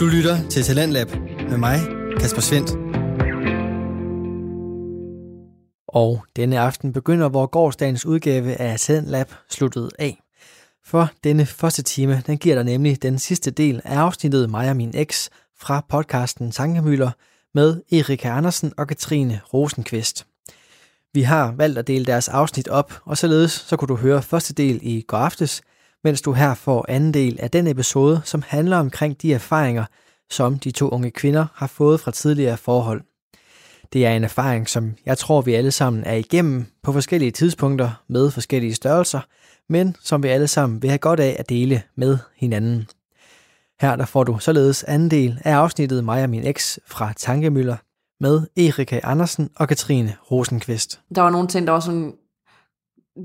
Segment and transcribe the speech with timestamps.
[0.00, 1.10] Du lytter til Talentlab
[1.50, 1.78] med mig,
[2.20, 2.70] Kasper Svendt.
[5.88, 10.20] Og denne aften begynder, hvor gårdsdagens udgave af Talentlab sluttet af.
[10.84, 14.76] For denne første time, den giver dig nemlig den sidste del af afsnittet Mig og
[14.76, 17.10] min eks fra podcasten Tankemøller
[17.54, 20.26] med Erika Andersen og Katrine Rosenqvist.
[21.14, 24.54] Vi har valgt at dele deres afsnit op, og således så kunne du høre første
[24.54, 25.62] del i går aftes,
[26.04, 29.84] mens du her får anden del af den episode, som handler omkring de erfaringer,
[30.30, 33.02] som de to unge kvinder har fået fra tidligere forhold.
[33.92, 38.02] Det er en erfaring, som jeg tror, vi alle sammen er igennem på forskellige tidspunkter
[38.08, 39.20] med forskellige størrelser,
[39.68, 42.88] men som vi alle sammen vil have godt af at dele med hinanden.
[43.80, 47.76] Her der får du således anden del af afsnittet mig og min eks fra Tankemøller
[48.20, 51.00] med Erika Andersen og Katrine Rosenqvist.
[51.14, 52.14] Der var nogle ting, der var sådan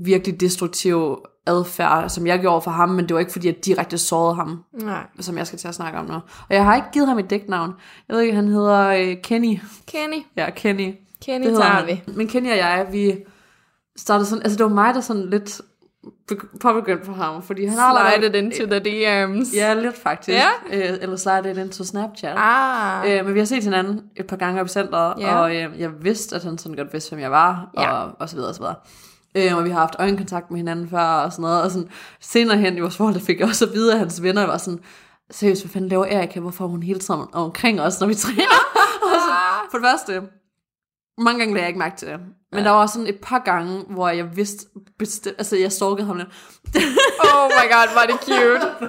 [0.04, 3.98] virkelig destruktiv adfærd, som jeg gjorde for ham, men det var ikke fordi, jeg direkte
[3.98, 5.02] sårede ham, Nej.
[5.20, 6.14] som jeg skal til at snakke om nu.
[6.14, 7.72] Og jeg har ikke givet ham et dæknavn.
[8.08, 9.58] Jeg ved ikke, han hedder øh, Kenny.
[9.86, 10.22] Kenny.
[10.36, 10.94] Ja, Kenny.
[11.24, 11.86] Kenny Det tager han.
[11.86, 12.02] vi.
[12.16, 13.14] Men Kenny og jeg, vi
[13.96, 15.60] startede sådan, altså det var mig, der sådan lidt
[16.28, 19.56] be- påbegyndte for ham, fordi han har Slide it into the DM's.
[19.56, 20.38] Ja, lidt faktisk.
[20.38, 20.48] Ja.
[20.72, 22.34] Øh, eller slide it into Snapchat.
[22.38, 23.12] Ah.
[23.18, 25.36] Øh, men vi har set hinanden et par gange op i centret, Ja.
[25.38, 28.36] og øh, jeg vidste, at han sådan godt vidste, hvem jeg var, og, og så
[28.36, 28.74] videre, og så videre.
[29.36, 31.88] Øh, og vi har haft øjenkontakt med hinanden før, og sådan noget, og sådan,
[32.20, 34.58] senere hen i vores forhold, der fik jeg også at vide, at hans venner var
[34.58, 34.80] sådan,
[35.30, 38.60] seriøst, hvad fanden laver Erika, hvorfor er hun hele tiden omkring os, når vi træner?
[39.12, 39.34] og så,
[39.70, 40.22] for det første,
[41.18, 42.20] mange gange lagde jeg ikke mærke til det,
[42.52, 44.66] men der var sådan et par gange, hvor jeg vidste,
[44.98, 46.28] bestemt, altså jeg stalkede ham lidt,
[47.20, 48.88] oh my god, var det cute.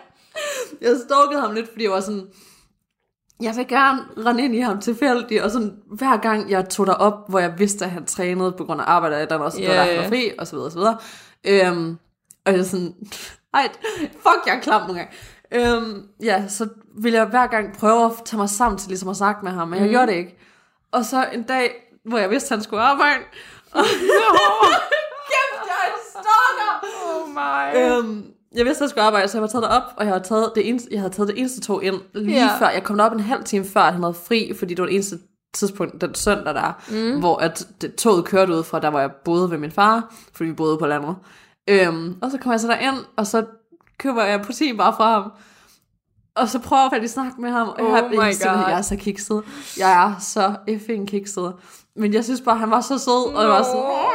[0.86, 2.26] jeg stalkede ham lidt, fordi jeg var sådan,
[3.40, 7.14] jeg vil gerne rende ind i ham tilfældigt, og sådan hver gang jeg tog derop,
[7.28, 9.76] hvor jeg vidste, at han trænede på grund af arbejde, og så Ja, yeah.
[9.88, 10.00] der ja.
[10.02, 10.96] var fri, og så videre, og så videre.
[11.44, 11.98] Øhm,
[12.46, 12.94] og jeg sådan,
[13.54, 13.68] ej,
[14.12, 15.14] fuck, jeg er klam nogle gange.
[15.52, 16.68] Øhm, ja, så
[17.02, 19.68] ville jeg hver gang prøve at tage mig sammen til ligesom at snakke med ham,
[19.68, 19.90] men jeg Mhm.
[19.92, 20.38] gjorde det ikke.
[20.92, 21.70] Og så en dag,
[22.04, 23.20] hvor jeg vidste, at han skulle arbejde,
[23.72, 23.84] og
[25.30, 26.72] kæft, jeg er en stalker!
[27.04, 27.76] Oh my.
[27.76, 28.24] Øhm,
[28.58, 30.52] jeg vidste, at jeg skulle arbejde, så jeg var taget derop, og jeg havde taget
[30.54, 32.58] det eneste, jeg havde taget det eneste tog ind lige Ja.
[32.60, 32.68] før.
[32.68, 34.94] Jeg kom derop en halv time før, at han havde fri, fordi det var det
[34.94, 35.18] eneste
[35.54, 36.72] tidspunkt, den søndag der,
[37.12, 37.20] mm.
[37.20, 40.48] hvor at det, toget kørte ud fra, der hvor jeg boede ved min far, fordi
[40.50, 41.16] vi boede på landet.
[41.70, 43.44] Øhm, og så kom jeg så derind, og så
[43.98, 45.32] køber jeg protein bare fra ham.
[46.36, 48.52] Og så prøver jeg faktisk at snakke med ham, og Oh jeg, my jeg, God.
[48.68, 49.42] jeg er så kikset.
[49.78, 51.52] Jeg er så effing kikset.
[51.96, 54.10] Men jeg synes bare, han var så sød, og jeg var sådan, "Åh,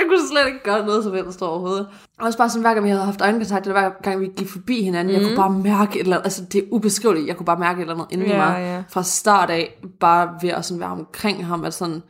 [0.00, 1.86] jeg kunne slet ikke gøre noget som helst overhovedet.
[2.18, 4.48] Og også bare sådan, hver gang vi havde haft øjenkontakt, eller hver gang vi gik
[4.48, 5.20] forbi hinanden, mm.
[5.20, 7.78] jeg kunne bare mærke et eller andet, altså det er ubeskriveligt, jeg kunne bare mærke
[7.78, 8.82] et eller andet inde i Ja, mig, ja.
[8.88, 12.02] fra start af, bare ved at sådan være omkring ham, at sådan,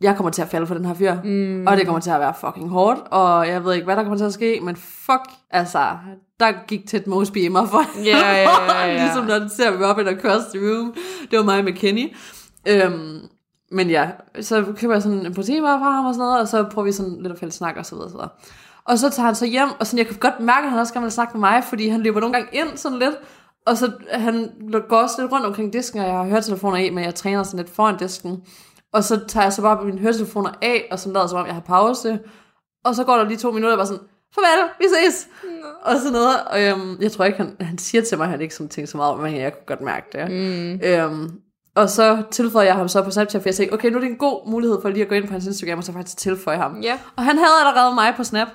[0.00, 1.66] jeg kommer til at falde for den her fyr, mm.
[1.66, 4.18] og det kommer til at være fucking hårdt, og jeg ved ikke, hvad der kommer
[4.18, 5.78] til at ske, men fuck, altså,
[6.40, 9.02] der gik Ted Mosby i mig for, Ja, ja, ja, ja.
[9.04, 10.94] ligesom når den ser vi op in across the room,
[11.30, 12.16] det var mig med Kenny.
[12.68, 13.18] Øhm,
[13.72, 14.10] men ja,
[14.40, 16.92] så køber jeg sådan en proteinbar fra ham og sådan noget, og så prøver vi
[16.92, 18.28] sådan lidt at fælles snak og så videre, og så videre.
[18.84, 20.92] Og så tager han så hjem, og sådan, jeg kan godt mærke, at han også
[20.92, 23.14] gerne vil snakke med mig, fordi han løber nogle gange ind sådan lidt,
[23.66, 24.50] og så han
[24.88, 27.58] går også lidt rundt omkring disken, og jeg har høretelefoner i, men jeg træner sådan
[27.58, 28.42] lidt foran disken.
[28.92, 31.54] Og så tager jeg så bare mine høretelefoner af, og sådan lader som om, jeg
[31.54, 32.20] har pause.
[32.84, 34.02] Og så går der lige to minutter, og bare sådan,
[34.34, 35.28] farvel, vi ses.
[35.82, 36.42] Og sådan noget.
[36.46, 38.88] Og, øhm, jeg tror ikke, han, han siger til mig, at han ikke sådan tænker
[38.88, 40.30] så meget, men jeg kunne godt mærke det.
[40.30, 40.80] Mm.
[40.88, 41.30] Øhm,
[41.74, 44.10] og så tilføjer jeg ham så på Snapchat, for jeg tænkte, okay, nu er det
[44.10, 46.56] en god mulighed for lige at gå ind på hans Instagram, og så faktisk tilføje
[46.56, 46.80] ham.
[46.80, 46.98] Ja.
[47.16, 48.48] Og han havde allerede mig på Snap.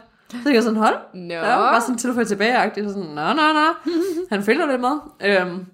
[0.44, 0.96] Så jeg sådan, hold.
[1.14, 1.34] Nå.
[1.34, 2.88] Ja, bare sådan tilføje tilbage-agtigt.
[2.88, 3.92] Så sådan, nå, nå, nå.
[4.32, 4.98] Han følger lidt med.
[5.22, 5.66] Øhm,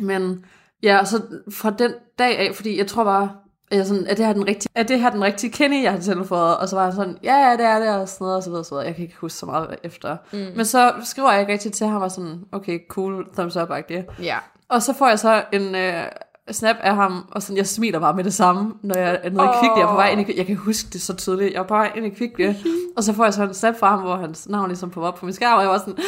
[0.00, 0.44] men
[0.82, 3.30] ja, og så fra den dag af, fordi jeg tror bare,
[3.70, 5.92] at jeg sådan, er det her den rigtige, er det her den rigtige Kenny, jeg
[5.92, 6.56] har tilføjet?
[6.56, 8.50] Og så var han sådan, ja, ja, det er det, og sådan noget, og så
[8.50, 8.86] videre, så videre.
[8.86, 10.16] Jeg kan ikke huske så meget efter.
[10.32, 10.38] Mm.
[10.56, 14.06] Men så skriver jeg ikke rigtig til ham, og sådan, okay, cool, thumbs up, agtigt.
[14.22, 14.38] Ja.
[14.68, 16.04] Og så får jeg så en øh,
[16.50, 19.44] snap af ham, og sådan, jeg smiler bare med det samme, når jeg er nede
[19.44, 19.78] i Kvickly.
[19.78, 21.52] Jeg er på vej ind i, jeg kan huske det så tydeligt.
[21.54, 22.52] Jeg er på vej ind i Kvickly,
[22.96, 25.14] og så får jeg så en snap fra ham, hvor hans navn ligesom på op
[25.14, 25.98] på min skærm, og jeg var sådan,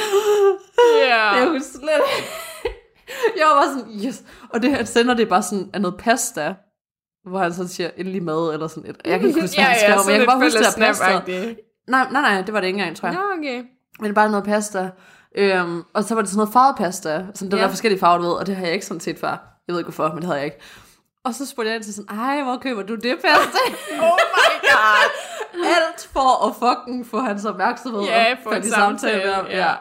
[1.08, 1.30] Ja.
[1.30, 1.90] jeg kunne slet
[3.38, 4.22] Jeg var bare sådan, yes.
[4.50, 6.54] Og det han sender det bare sådan af noget pasta,
[7.30, 8.96] hvor han så siger, endelig mad, eller sådan et.
[9.04, 11.20] Jeg kan ikke huske, hvad han skrev, men jeg kan bare huske, det er pasta.
[11.88, 13.16] Nej, nej, nej, det var det ikke engang, tror jeg.
[13.16, 13.56] Nå, okay.
[13.98, 14.90] Men det er bare noget pasta.
[15.36, 17.62] Øhm, og så var det sådan noget farvet pasta, sådan der Ja.
[17.62, 19.53] var forskellige farver, du ved, og det har jeg ikke sådan set før.
[19.68, 20.58] Jeg ved ikke hvorfor, men det havde jeg ikke.
[21.24, 23.58] Og så spurgte jeg til sådan, ej, hvor køber du det pasta?
[24.02, 25.10] Oh my god.
[25.64, 28.02] Alt for at fucking få hans opmærksomhed.
[28.02, 29.56] Ja, og få de samtale, samtaler.
[29.58, 29.74] ja.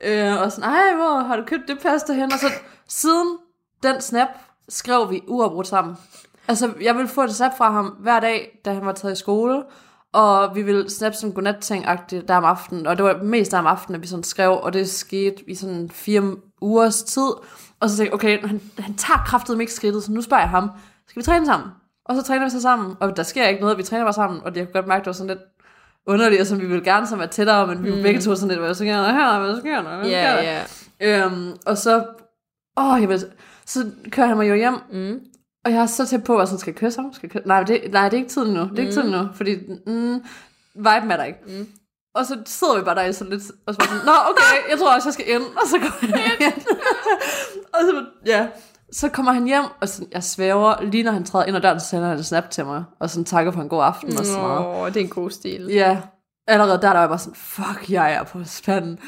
[0.00, 0.34] ja.
[0.34, 2.32] Øh, og sådan, ej, hvor har du købt det pasta hen?
[2.32, 2.46] Og så
[2.88, 3.38] siden
[3.82, 4.28] den snap
[4.68, 5.96] skrev vi uafbrudt sammen.
[6.48, 9.18] Altså, jeg ville få et snap fra ham hver dag, da han var taget i
[9.18, 9.62] skole,
[10.12, 11.84] og vi ville snap sådan godnat ting
[12.28, 14.72] der om aftenen, og det var mest der om aftenen, at vi sådan skrev, og
[14.72, 17.30] det skete i sådan fire ugers tid.
[17.80, 20.50] Og så tænkte jeg, okay, han, han tager kraftet ikke skridtet, så nu spørger jeg
[20.50, 20.70] ham,
[21.08, 21.68] skal vi træne sammen?
[22.04, 24.40] Og så træner vi så sammen, og der sker ikke noget, vi træner bare sammen,
[24.44, 25.38] og jeg kunne godt mærke, det var sådan lidt
[26.06, 28.02] underligt, og som vi ville gerne så være tættere, men vi mm.
[28.02, 30.64] begge to sådan lidt, hvad sker der her, hvad sker der, hvad sker Ja, der?
[31.00, 31.24] ja.
[31.26, 32.04] Øhm, og så,
[32.76, 33.18] åh, jeg ved,
[33.66, 35.20] så kører han mig jo hjem, Mm.
[35.64, 37.12] og jeg er så tæt på, at jeg skal jeg kysse ham.
[37.12, 37.48] Skal jeg kysse?
[37.48, 38.60] Nej, det, nej, det er ikke tiden nu.
[38.60, 39.54] Det er ikke tiden nu, fordi
[39.86, 40.22] mm,
[40.74, 41.38] viben er der ikke.
[41.46, 41.66] Mm.
[42.14, 44.70] Og så sidder vi bare der i sådan lidt, og så bare sådan, nå okay,
[44.70, 45.42] jeg tror også, jeg skal ind.
[45.42, 46.62] Og så går jeg ind.
[47.76, 48.46] Og så, ja,
[48.92, 51.80] så kommer han hjem, og sådan, jeg svæver, lige når han træder ind ad døren,
[51.80, 54.24] så sender han en snap til mig, og sådan takker for en god aften og
[54.26, 54.66] sådan noget.
[54.82, 55.66] Åh, det er en god stil.
[55.72, 55.98] Ja,
[56.46, 58.98] allerede der, der var jeg bare sådan, fuck, jeg er på spanden.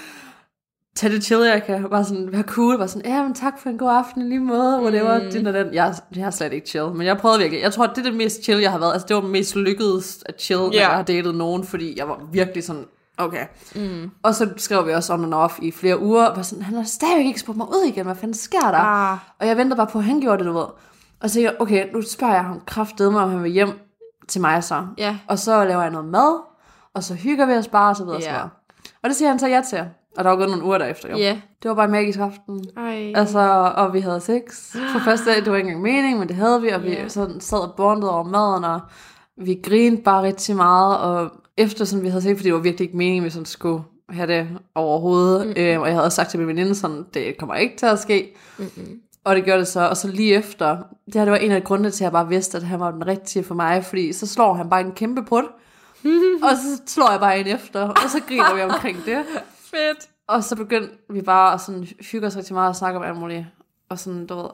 [0.97, 3.71] Tag det chill, jeg kan bare sådan være cool, bare sådan, ja, men tak for
[3.71, 5.31] en god aften i lige måde, whatever, mm.
[5.31, 5.75] den og den.
[5.75, 7.63] Jeg, jeg er slet ikke chill, men jeg prøvede virkelig.
[7.63, 8.93] Jeg tror, det er det mest chill, jeg har været.
[8.93, 10.81] Altså, det var det mest lykkedes at chill, når Ja.
[10.81, 12.85] jeg har datet nogen, fordi jeg var virkelig sådan,
[13.19, 13.47] okay.
[13.75, 14.11] Mm.
[14.23, 16.75] Og så skrev vi også on and off i flere uger, og var sådan, han
[16.75, 18.79] har stadigvæk ikke spurgt mig ud igen, hvad fanden sker der?
[18.79, 19.19] Ah.
[19.41, 20.67] Og jeg ventede bare på, at han gjorde det, du ved.
[21.21, 23.71] Og så tænkte jeg, okay, nu spørger jeg ham kraftedeme, om han vil hjem
[24.29, 24.87] til mig så.
[24.99, 25.17] Ja.
[25.29, 26.41] Og så laver jeg noget mad,
[26.95, 28.21] og så hygger vi os bare, og så videre.
[28.23, 28.49] Yeah.
[29.03, 29.85] Og det siger han så ja til.
[30.19, 31.17] Og der var gået nogle uger derefter, jo.
[31.17, 31.41] Ja.
[31.63, 32.65] Det var bare en magisk aften.
[32.77, 33.13] Ej.
[33.15, 34.43] Altså, og vi havde sex.
[34.93, 37.09] For første dag, det var ikke engang mening, men det havde vi, og vi Ja.
[37.09, 38.81] sådan sad og bondede over maden, og
[39.37, 42.85] vi grinede bare rigtig meget, og efter sådan, vi havde sex, fordi det var virkelig
[42.85, 45.55] ikke meningen, vi sådan skulle have det overhovedet, mm.
[45.57, 47.99] øh, og jeg havde også sagt til min veninde sådan, det kommer ikke til at
[47.99, 48.35] ske.
[48.59, 49.01] Mm-mm.
[49.25, 50.77] Og det gjorde det så, og så lige efter,
[51.07, 52.91] det her det var en af grundene til, at jeg bare vidste, at han var
[52.91, 55.43] den rigtige for mig, fordi så slår han bare en kæmpe brud,
[56.43, 59.25] og så slår jeg bare en efter, og så griner vi omkring det.
[59.71, 60.09] Fedt.
[60.27, 63.17] Og så begyndte vi bare at sådan hygge os rigtig meget og snakke om alt
[63.17, 63.47] muligt.
[63.89, 64.51] Og sådan, du ved,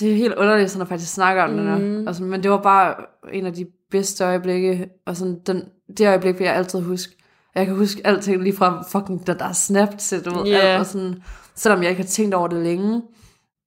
[0.00, 1.56] det er helt underligt sådan at faktisk snakke om mm.
[1.56, 2.08] det der.
[2.08, 2.94] Og sådan, men det var bare
[3.32, 4.88] en af de bedste øjeblikke.
[5.06, 5.64] Og sådan, den,
[5.98, 7.14] det øjeblik vil jeg altid huske.
[7.54, 10.56] Jeg kan huske alting lige fra fucking, da der er snap til, du ved, Ja.
[10.58, 11.22] alt, og sådan,
[11.54, 13.02] selvom jeg ikke har tænkt over det længe,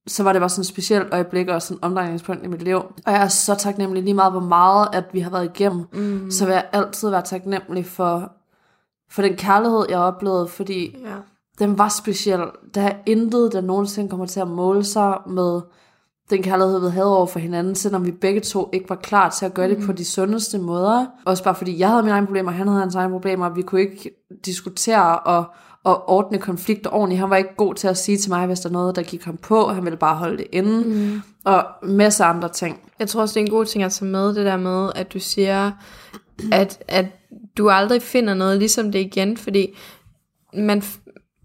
[0.07, 2.75] så var det bare sådan et specielt øjeblik og sådan et omdrejningspunkt i mit liv.
[2.77, 5.85] Og jeg er så taknemmelig lige meget, hvor meget at vi har været igennem.
[5.94, 6.31] Mm.
[6.31, 8.31] Så vil jeg altid være taknemmelig for,
[9.12, 11.15] for den kærlighed, jeg oplevede, fordi Ja.
[11.59, 12.41] den var speciel.
[12.75, 15.62] Der er intet, der nogensinde kommer til at måle sig med
[16.31, 19.45] den kærlighed, vi havde over for hinanden, selvom vi begge to ikke var klar til
[19.45, 21.05] at gøre det på de sundeste måder.
[21.25, 23.61] Også bare fordi jeg havde mine egne problemer, han havde hans egne problemer, og vi
[23.61, 24.11] kunne ikke
[24.45, 25.45] diskutere og,
[25.83, 27.19] og ordne konflikter ordentligt.
[27.19, 29.23] Han var ikke god til at sige til mig, hvis der er noget, der gik
[29.23, 29.67] ham på.
[29.67, 30.83] Han ville bare holde det inde.
[30.87, 31.21] Mm.
[31.45, 32.79] Og masser af andre ting.
[32.99, 35.13] Jeg tror også, det er en god ting at tage med, det der med, at
[35.13, 35.71] du siger,
[36.51, 37.05] at, at
[37.57, 39.77] du aldrig finder noget ligesom det igen, fordi
[40.53, 40.83] man,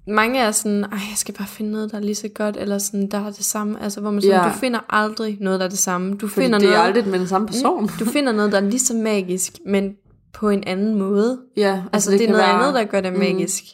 [0.06, 2.78] mange er sådan, ej, jeg skal bare finde noget, der er lige så godt, eller
[2.78, 4.48] sådan, der er det samme, altså hvor man sådan, Ja.
[4.48, 6.14] du finder aldrig noget, der er det samme.
[6.16, 7.88] Du Fordi finder det er noget, aldrig med den samme person.
[8.00, 9.94] du finder noget, der er lige så magisk, men
[10.34, 11.38] på en anden måde.
[11.56, 13.64] Ja, altså, Altså, det, det er noget være- andet, der gør det magisk.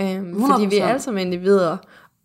[0.00, 0.88] Øhm, fordi vi er 100%.
[0.88, 1.76] alle sammen individer.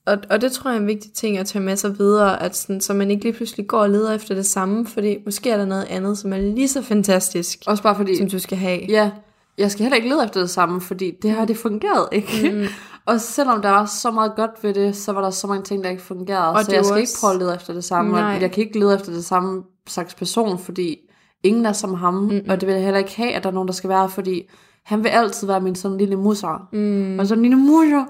[0.06, 2.56] Og, og det tror jeg er en vigtig ting at tage med sig videre, at
[2.58, 5.58] sådan, så man ikke lige pludselig går og leder efter det samme, fordi måske er
[5.58, 8.80] der noget andet, som er lige så fantastisk, Også bare fordi, som du skal have.
[8.90, 9.12] Ja,
[9.58, 12.52] jeg skal heller ikke lede efter det samme, fordi det her, det fungerede ikke.
[12.54, 12.66] Mm.
[13.08, 15.84] og selvom der var så meget godt ved det, så var der så mange ting,
[15.84, 16.50] der ikke fungerede.
[16.54, 18.12] Og så jeg skal også- ikke prøve at lede efter det samme.
[18.12, 18.22] Nej.
[18.42, 20.98] Jeg kan ikke lede efter det samme slags person, fordi
[21.44, 22.14] ingen er som ham.
[22.14, 22.42] Mm.
[22.50, 24.42] Og det vil jeg heller ikke have, at der er nogen, der skal være, fordi
[24.86, 26.68] han vil altid være min sådan lille musser.
[26.74, 27.20] Mm.
[27.20, 28.06] Og sådan en lille musser.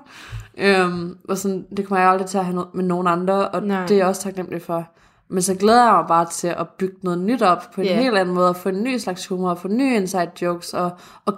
[0.57, 3.81] Øhm, og sådan, det kommer jeg aldrig til at have med nogen andre, og Nej.
[3.85, 4.83] det er jeg også taknemmelig for.
[5.29, 8.01] Men så glæder jeg mig bare til at bygge noget nyt op på en Ja.
[8.01, 10.91] helt anden måde, og få en ny slags humor, og få nye inside jokes, og,
[11.25, 11.33] og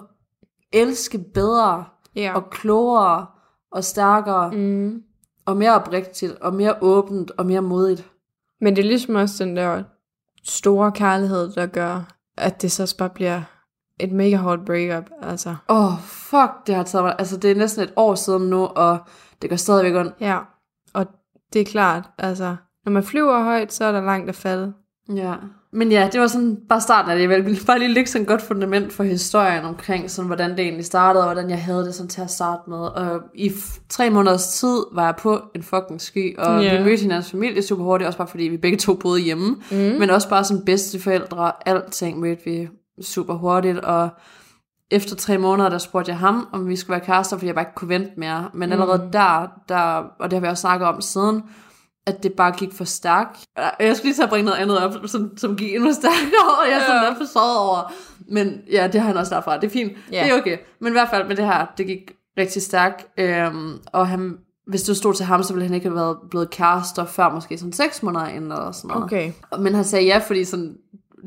[0.74, 1.84] elske bedre,
[2.16, 2.32] Ja.
[2.36, 3.26] og klogere,
[3.72, 5.04] og stærkere, mm.
[5.46, 8.12] og mere oprigtigt, og mere åbent, og mere modigt.
[8.62, 9.84] Men det er ligesom også den der
[10.44, 13.42] store kærlighed, der gør, at det så bare bliver
[14.00, 15.10] et mega hårdt breakup.
[15.22, 18.50] Altså, Åh, oh, fuck, det har taget mig, altså det er næsten et år siden
[18.50, 18.98] nu, og
[19.42, 20.14] det går stadigvæk ondt.
[20.20, 20.40] ja.
[20.94, 21.06] Og
[21.54, 24.74] det er klart, altså, når man flyver højt, så er der langt at falde.
[25.16, 25.36] Ja.
[25.74, 27.30] Men ja, det var sådan bare starten af det.
[27.30, 30.60] Jeg ville bare lige lægge sådan et godt fundament for historien omkring, sådan, hvordan det
[30.60, 32.78] egentlig startede, og hvordan jeg havde det sådan til at starte med.
[32.78, 33.52] Og i
[33.90, 36.78] tre måneders tid var jeg på en fucking sky, og Ja.
[36.78, 39.56] vi mødte hinandens familie super hurtigt, også bare fordi vi begge to boede hjemme.
[39.72, 39.78] Mm.
[39.78, 42.68] Men også bare som bedste forældre, alting mødte vi
[43.02, 44.10] super hurtigt, og
[44.92, 47.62] efter tre måneder, der spurgte jeg ham, om vi skulle være kærester, fordi jeg bare
[47.64, 48.50] ikke kunne vente mere.
[48.54, 49.12] Men allerede mm.
[49.12, 51.44] der, der, og det har vi også snakket om siden,
[52.10, 53.38] at det bare gik for stærkt.
[53.80, 56.76] Jeg skulle lige at bringe noget andet op, som, som gik endnu stærkere, og jeg
[56.78, 57.10] er sådan Ja.
[57.20, 57.94] lidt for over.
[58.28, 59.58] Men ja, det har han også derfra.
[59.58, 59.92] Det er fint.
[60.12, 60.24] Ja.
[60.24, 60.58] Det er okay.
[60.82, 63.08] Men i hvert fald med det her, det gik rigtig stærkt.
[63.18, 64.38] Øhm, og han,
[64.68, 67.58] hvis det stod til ham, så ville han ikke have været blevet kærester før måske
[67.58, 69.04] sådan seks måneder inden eller sådan noget.
[69.04, 69.32] Okay.
[69.60, 70.76] Men han sagde ja, fordi sådan,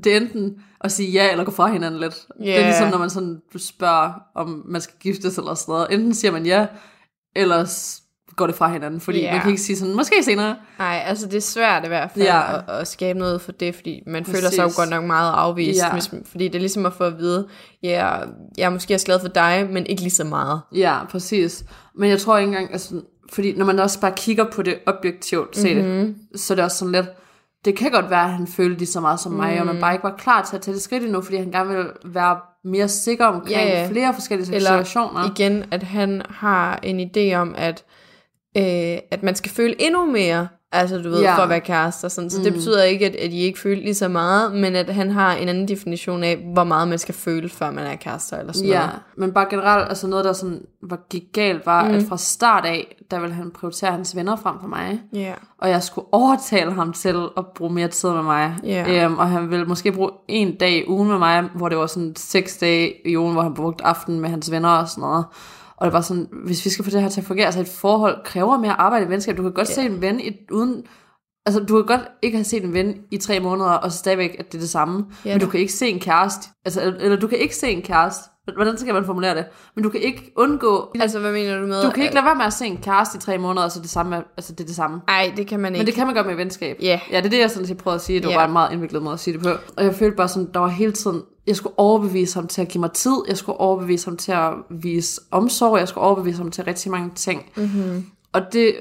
[0.04, 2.14] det er enten at sige ja, eller gå fra hinanden lidt.
[2.40, 2.46] Yeah.
[2.46, 5.86] Det er ligesom, når man sådan spørger, om man skal giftes eller sådan noget.
[5.90, 6.66] Enten siger man ja,
[7.36, 8.01] eller s-
[8.36, 9.32] går det fra hinanden, fordi Ja.
[9.32, 10.56] man kan ikke sige sådan, måske senere.
[10.78, 12.56] Nej, altså det er svært i hvert fald ja.
[12.56, 14.38] at, at skabe noget for det, fordi man Præcis.
[14.38, 15.92] føler sig jo godt nok meget afvist, ja.
[15.92, 17.48] hvis, fordi det er ligesom at få at vide,
[17.82, 18.06] ja,
[18.58, 20.60] jeg er måske også glad for dig, men ikke lige så meget.
[20.74, 21.64] Ja, præcis.
[21.96, 22.94] Men jeg tror ikke engang, altså,
[23.32, 25.84] fordi når man også bare kigger på det objektivt, se Mhm.
[25.84, 26.14] mm-hmm.
[26.32, 27.06] det, så er det også sådan lidt,
[27.64, 29.92] det kan godt være, at han følte lige så meget som mig, og man bare
[29.92, 32.88] ikke var klar til at tage det skridt endnu, fordi han gerne vil være mere
[32.88, 33.88] sikker omkring Ja, ja.
[33.90, 35.30] flere forskellige Eller situationer.
[35.30, 37.84] igen, at han har en idé om, at,
[38.56, 41.36] øh, at man skal føle endnu mere, altså du ved, Ja.
[41.36, 42.08] for at være kærester.
[42.08, 42.30] Sådan.
[42.30, 42.44] Så mm.
[42.44, 45.34] det betyder ikke, at, at I ikke føler lige så meget, men at han har
[45.34, 48.68] en anden definition af, hvor meget man skal føle, før man er kærester eller sådan
[48.68, 48.92] Ja, noget.
[49.16, 51.94] men bare generelt, altså noget, der sådan var, gik galt, var, mm.
[51.94, 55.00] at fra start af, der ville han prioritere hans venner frem for mig.
[55.12, 55.32] Ja.
[55.58, 58.54] og jeg skulle overtale ham til at bruge mere tid med mig.
[58.64, 59.04] Ja.
[59.04, 61.86] Øhm, og han ville måske bruge en dag i ugen med mig, hvor det var
[61.86, 65.24] sådan seks dage i ugen, hvor han brugte aften med hans venner og sådan noget.
[65.76, 67.68] Og det var sådan, hvis vi skal få det her til at fungere, altså et
[67.68, 69.36] forhold kræver mere arbejde i venskab.
[69.36, 69.74] Du kan godt Ja.
[69.74, 70.84] se en ven i, uden...
[71.46, 74.36] Altså, du kan godt ikke have set en ven i tre måneder, og så stadigvæk,
[74.38, 75.04] at det er det samme.
[75.24, 75.34] Ja.
[75.34, 76.48] Men du kan ikke se en kæreste.
[76.64, 78.22] Altså, eller, eller du kan ikke se en kæreste.
[78.54, 79.44] Hvordan skal man formulere det?
[79.74, 80.92] Men du kan ikke undgå...
[81.00, 81.82] Altså, hvad mener du med?
[81.82, 83.90] Du kan ikke lade være med at se en kæreste i tre måneder, så det
[83.90, 85.00] samme, altså det er det samme.
[85.06, 85.80] Nej, det kan man ikke.
[85.80, 86.76] Men det kan man godt med venskab.
[86.82, 87.00] Ja.
[87.10, 88.18] Ja, det er det, jeg sådan set prøvede at sige.
[88.20, 88.38] Det var Ja.
[88.38, 89.50] bare en meget indviklet måde at sige det på.
[89.76, 91.22] Og jeg følte bare sådan, der var hele tiden...
[91.46, 93.16] Jeg skulle overbevise ham til at give mig tid.
[93.28, 95.78] Jeg skulle overbevise ham til at vise omsorg.
[95.78, 97.42] Jeg skulle overbevise ham til rigtig mange ting.
[97.56, 98.06] Mm-hmm.
[98.32, 98.74] Og det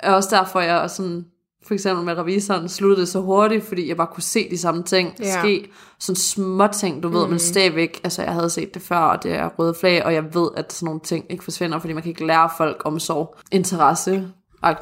[0.00, 1.24] er også derfor, jeg sådan...
[1.66, 5.14] For eksempel med revisoren sluttede så hurtigt, fordi jeg bare kunne se de samme ting
[5.20, 5.40] Ja.
[5.42, 5.70] ske.
[5.98, 9.32] Sådan små ting, du ved, men stadigvæk, altså jeg havde set det før, og det
[9.32, 12.10] er røde flag, og jeg ved, at sådan nogle ting ikke forsvinder, fordi man kan
[12.10, 14.28] ikke lære folk omsorg, interesse,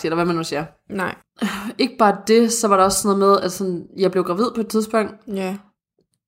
[0.05, 1.15] eller hvad man nu siger Nej.
[1.79, 4.61] ikke bare det, så var der også noget med, at sådan, jeg blev gravid på
[4.61, 5.13] et tidspunkt.
[5.27, 5.57] Ja.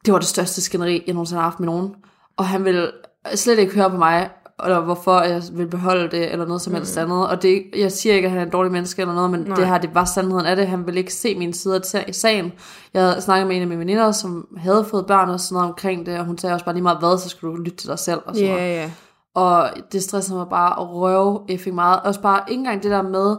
[0.04, 1.94] Det var det største skænderi, jeg nogensinde har haft med nogen.
[2.36, 2.90] Og han ville
[3.34, 4.30] slet ikke høre på mig,
[4.64, 7.28] eller hvorfor jeg vil beholde det, eller noget som helst andet.
[7.28, 9.56] Og det, jeg siger ikke, at han er en dårlig menneske eller noget, men Nej.
[9.56, 10.66] Det her, det var sandheden af det.
[10.66, 12.52] Han ville ikke se min side af i sagen.
[12.94, 15.68] Jeg havde snakket med en af mine veninder, som havde fået børn og sådan noget
[15.68, 17.88] omkring det, og hun sagde også bare lige meget hvad, så skulle du lytte til
[17.88, 18.68] dig selv og sådan Ja, noget.
[18.74, 18.90] ja.
[19.34, 22.00] Og det stressede mig bare at røve effing meget.
[22.04, 23.36] Også bare ikke engang det der med,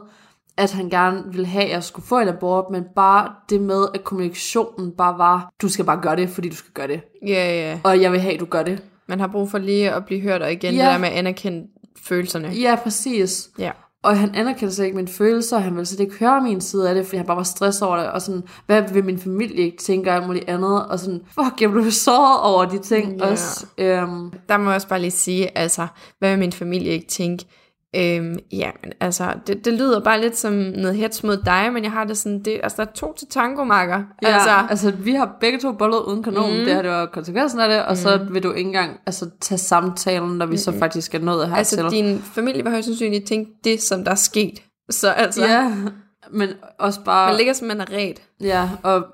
[0.57, 3.85] at han gerne ville have, at jeg skulle få en abort, men bare det med,
[3.93, 7.01] at kommunikationen bare var, du skal bare gøre det, fordi du skal gøre det.
[7.27, 7.79] Ja, ja.
[7.83, 8.83] Og jeg vil have, at du gør det.
[9.13, 10.81] Man har brug for lige at blive hørt, og igen Ja.
[10.85, 11.63] det der med at anerkende
[12.03, 12.47] følelserne.
[12.47, 13.49] Ja, præcis.
[13.59, 13.71] Ja.
[14.03, 16.89] Og han anerkendte slet ikke mine følelser, og han ville slet ikke høre min side
[16.89, 19.55] af det, fordi han bare var stresset over det, og sådan, hvad vil min familie
[19.65, 23.17] ikke tænke, og alt muligt andet, og sådan, fuck, jeg blev såret over de ting
[23.19, 23.25] Ja.
[23.31, 23.65] også.
[23.77, 25.87] Øhm, Der må jeg også bare lige sige, altså,
[26.19, 27.45] hvad vil min familie ikke tænke?
[27.95, 31.83] Øhm, ja, men altså, det, det lyder bare lidt som noget hets mod dig, men
[31.83, 34.03] jeg har det sådan, det, altså, der er to til tango, makker.
[34.21, 36.51] Ja, Altså, altså, vi har begge to bollet uden kanon.
[36.51, 36.65] Mm.
[36.65, 37.95] Det her, det var konsekvensen af det, og mm.
[37.95, 40.57] så vil du ikke engang altså, tage samtalen, når vi mm.
[40.57, 44.11] så faktisk er nået her altså din familie vil højst sandsynligt tænke det, som der
[44.11, 44.63] er sket.
[44.89, 45.71] Så altså, Ja,
[46.31, 47.27] men også bare...
[47.27, 48.21] man ligger som man er ret.
[48.41, 49.05] Ja, og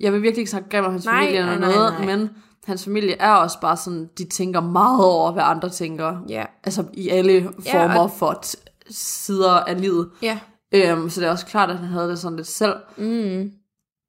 [0.00, 2.16] jeg vil virkelig ikke snakke grimt om hans Nej, familie eller nej, nej, noget, nej.
[2.16, 2.30] men
[2.66, 6.16] hans familie er også bare sådan, de tænker meget over, hvad andre tænker.
[6.28, 6.44] Ja.
[6.64, 10.10] Altså i alle Ja, former og- for t- sider af livet.
[10.22, 10.38] Ja.
[10.74, 12.74] Øhm, så det er også klart, at han havde det sådan lidt selv.
[12.96, 13.04] Mm.
[13.04, 13.50] Hvis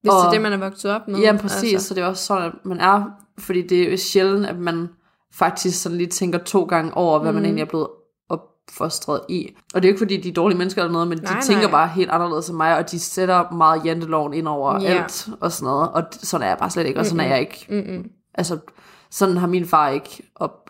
[0.03, 1.19] det Og- er det, man er vokset op med.
[1.19, 1.73] Ja, præcis.
[1.73, 1.87] Altså.
[1.87, 3.03] Så det er også sådan, at man er,
[3.39, 4.89] fordi det er sjældent, at man
[5.33, 7.35] faktisk sådan lige tænker to gange over, hvad mm.
[7.35, 7.87] man egentlig er blevet
[8.29, 9.55] opfostret i.
[9.73, 11.45] Og det er jo ikke, fordi de er dårlige mennesker eller noget, men Nej, de
[11.45, 11.71] tænker nej.
[11.71, 14.87] bare helt anderledes end mig, og de sætter meget janteloven ind over Ja.
[14.87, 15.89] alt og sådan noget.
[15.91, 17.65] Og sådan er jeg bare slet ikke, og sådan er jeg ikke.
[17.69, 18.09] Mm-mm.
[18.37, 18.57] Altså,
[19.11, 20.69] sådan har min far ikke op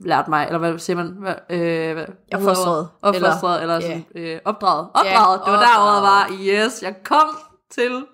[0.00, 1.06] lært mig, eller hvad siger man?
[1.06, 2.88] Hvad, øh, hvad, Opfostret.
[3.02, 4.88] Opfostret, eller, Eller- sådan, øh, opdraget.
[4.94, 6.30] Opdraget, det var der ordet var.
[6.40, 7.28] Yes, jeg kom
[7.70, 8.04] til,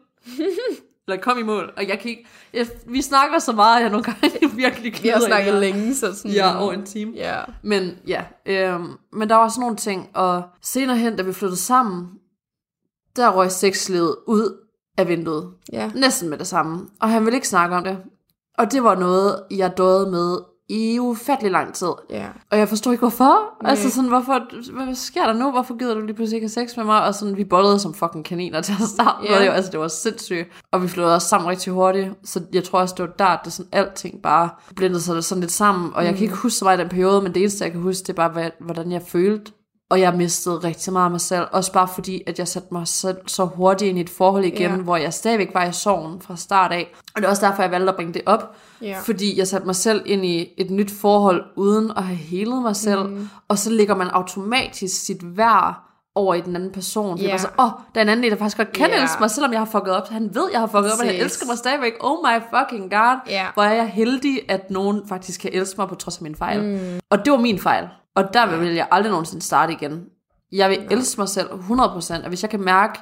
[1.09, 3.91] eller kom i mål, og jeg kan ikke, jeg, vi snakker så meget, at jeg
[3.91, 4.21] nogle gange
[4.57, 6.31] virkelig Vi har glider snakket længe, så sådan...
[6.31, 7.13] Ja, over en time.
[7.15, 7.41] Ja.
[7.63, 11.61] Men ja, øhm, men der var sådan nogle ting, og senere hen, da vi flyttede
[11.61, 12.09] sammen,
[13.17, 14.67] der røg sexlivet ud
[14.99, 15.53] af vinduet.
[15.73, 15.91] Ja.
[15.95, 16.89] Næsten med det samme.
[17.01, 17.99] Og han ville ikke snakke om det.
[18.59, 21.93] Og det var noget, jeg døde med i ufattelig lang tid.
[22.11, 22.27] Ja.
[22.51, 23.63] Og jeg forstod ikke, hvorfor.
[23.63, 23.71] Nej.
[23.71, 24.41] Altså sådan, hvorfor,
[24.85, 25.51] hvad sker der nu?
[25.51, 27.05] Hvorfor gider du lige pludselig ikke have sex med mig?
[27.05, 29.39] Og sådan, vi bollede som fucking kaniner til at starte Ja.
[29.39, 29.47] med.
[29.47, 29.53] Jo.
[29.53, 30.49] Altså, det var sindssygt.
[30.73, 32.11] Og vi flyttede også sammen rigtig hurtigt.
[32.25, 35.41] Så jeg tror også, det var der, at det sådan, alting bare blendede sig sådan
[35.41, 35.91] lidt sammen.
[35.95, 37.81] Og jeg kan ikke huske så meget i den periode, men det eneste, jeg kan
[37.81, 39.53] huske, det er bare, hvordan jeg følte.
[39.93, 41.45] Og jeg mistede rigtig meget af mig selv.
[41.53, 44.71] Også bare fordi, at jeg satte mig selv så hurtigt ind i et forhold igen,
[44.71, 44.77] Ja.
[44.77, 46.93] hvor jeg stadigvæk var i sorgen fra start af.
[47.15, 48.57] Og det er også derfor, jeg valgte at bringe det op.
[48.83, 48.97] Ja.
[49.05, 52.77] Fordi jeg satte mig selv ind i et nyt forhold, uden at have helet mig
[52.77, 53.03] selv.
[53.09, 53.29] Mm.
[53.49, 55.75] Og så lægger man automatisk sit værd
[56.15, 57.19] over i den anden person.
[57.19, 59.03] Det er så, åh, der er en anden, der faktisk godt kan Ja.
[59.03, 60.09] elske mig, selvom jeg har fucket op.
[60.09, 61.93] Han ved, jeg har fucket op, og han elsker mig stadigvæk.
[62.01, 63.17] Oh my fucking god.
[63.29, 63.45] Ja.
[63.55, 66.63] Hvor er jeg heldig, at nogen faktisk kan elske mig på trods af min fejl.
[66.65, 67.01] Mm.
[67.11, 67.89] Og det var min fejl.
[68.15, 70.05] Og der vil jeg aldrig nogensinde starte igen.
[70.53, 72.99] Jeg vil elske mig selv 100%, og hvis jeg kan mærke,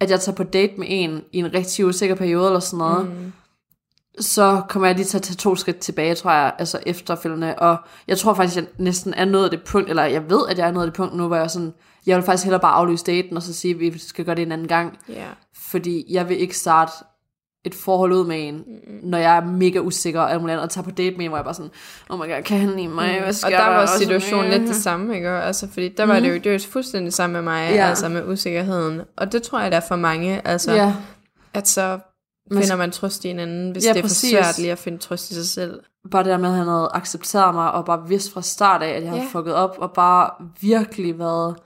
[0.00, 3.08] at jeg tager på date med en i en rigtig usikker periode eller sådan noget,
[3.08, 3.32] mm.
[4.20, 7.54] så kommer jeg lige til at tage to skridt tilbage, tror jeg, altså efterfølgende.
[7.58, 7.76] Og
[8.08, 10.72] jeg tror faktisk, jeg næsten er nået det punkt, eller jeg ved, at jeg er
[10.72, 11.74] nået det punkt nu, hvor jeg sådan,
[12.06, 14.42] jeg vil faktisk hellere bare aflyse daten, og så sige, at vi skal gøre det
[14.42, 14.98] en anden gang.
[15.08, 15.26] Ja.
[15.54, 16.92] Fordi jeg vil ikke starte
[17.64, 18.64] et forhold ud med en, mm.
[19.02, 21.38] når jeg er mega usikker og muligt andet, og tager på date med en, hvor
[21.38, 21.70] jeg bare sådan,
[22.08, 23.18] oh my god, kan han lide mig?
[23.18, 23.66] Hvad Og skal der jeg?
[23.74, 24.58] var Og sådan, situationen øh.
[24.58, 25.28] lidt det samme, ikke?
[25.30, 27.86] Altså, fordi der var det jo, det var fuldstændig samme med mig, Ja.
[27.88, 29.00] altså med usikkerheden.
[29.16, 30.94] Og det tror jeg, der er for mange, altså, ja.
[31.54, 31.98] At så
[32.52, 34.34] finder man trøst i en anden, hvis Ja, det er præcis.
[34.36, 35.80] for svært lige at finde trøst i sig selv.
[36.10, 38.88] bare det der med, at han havde accepteret mig, og bare vidst fra start af,
[38.88, 39.28] at jeg havde Ja.
[39.32, 40.30] fucket op, og bare
[40.60, 41.56] virkelig været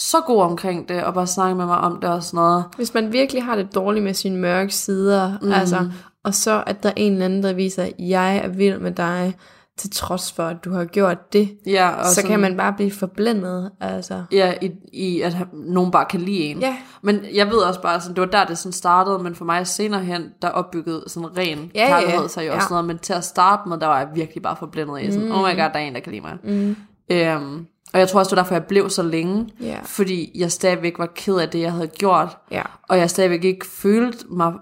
[0.00, 2.64] så god omkring det, og bare snakket med mig om det og sådan noget.
[2.76, 5.52] Hvis man virkelig har det dårligt med sine mørke sider, mm.
[5.52, 5.90] altså,
[6.24, 8.92] og så at der er en eller anden, der viser, at jeg er vild med
[8.92, 9.34] dig,
[9.80, 12.72] til trods for, at du har gjort det, Ja, og så sådan, kan man bare
[12.72, 14.22] blive forblændet, altså.
[14.32, 16.60] Ja, i, i at nogen bare kan lide en.
[16.60, 16.76] Ja.
[17.02, 19.66] Men jeg ved også bare, sådan, det var der, det sådan startede, men for mig
[19.66, 22.56] senere hen, der opbyggede sådan ren Ja, kærlighed sig jo ja.
[22.56, 25.28] også noget, men til at starte med, der var jeg virkelig bare forblændet i sådan,
[25.28, 25.34] mm.
[25.34, 26.36] oh my god, der er en, der kan lide mig.
[26.44, 26.76] Mm.
[27.10, 29.78] Øhm, og jeg tror også, det var derfor, jeg blev så længe, Ja.
[29.84, 32.62] fordi jeg stadigvæk var ked af det, jeg havde gjort, Ja.
[32.88, 34.52] og jeg stadigvæk ikke følte mig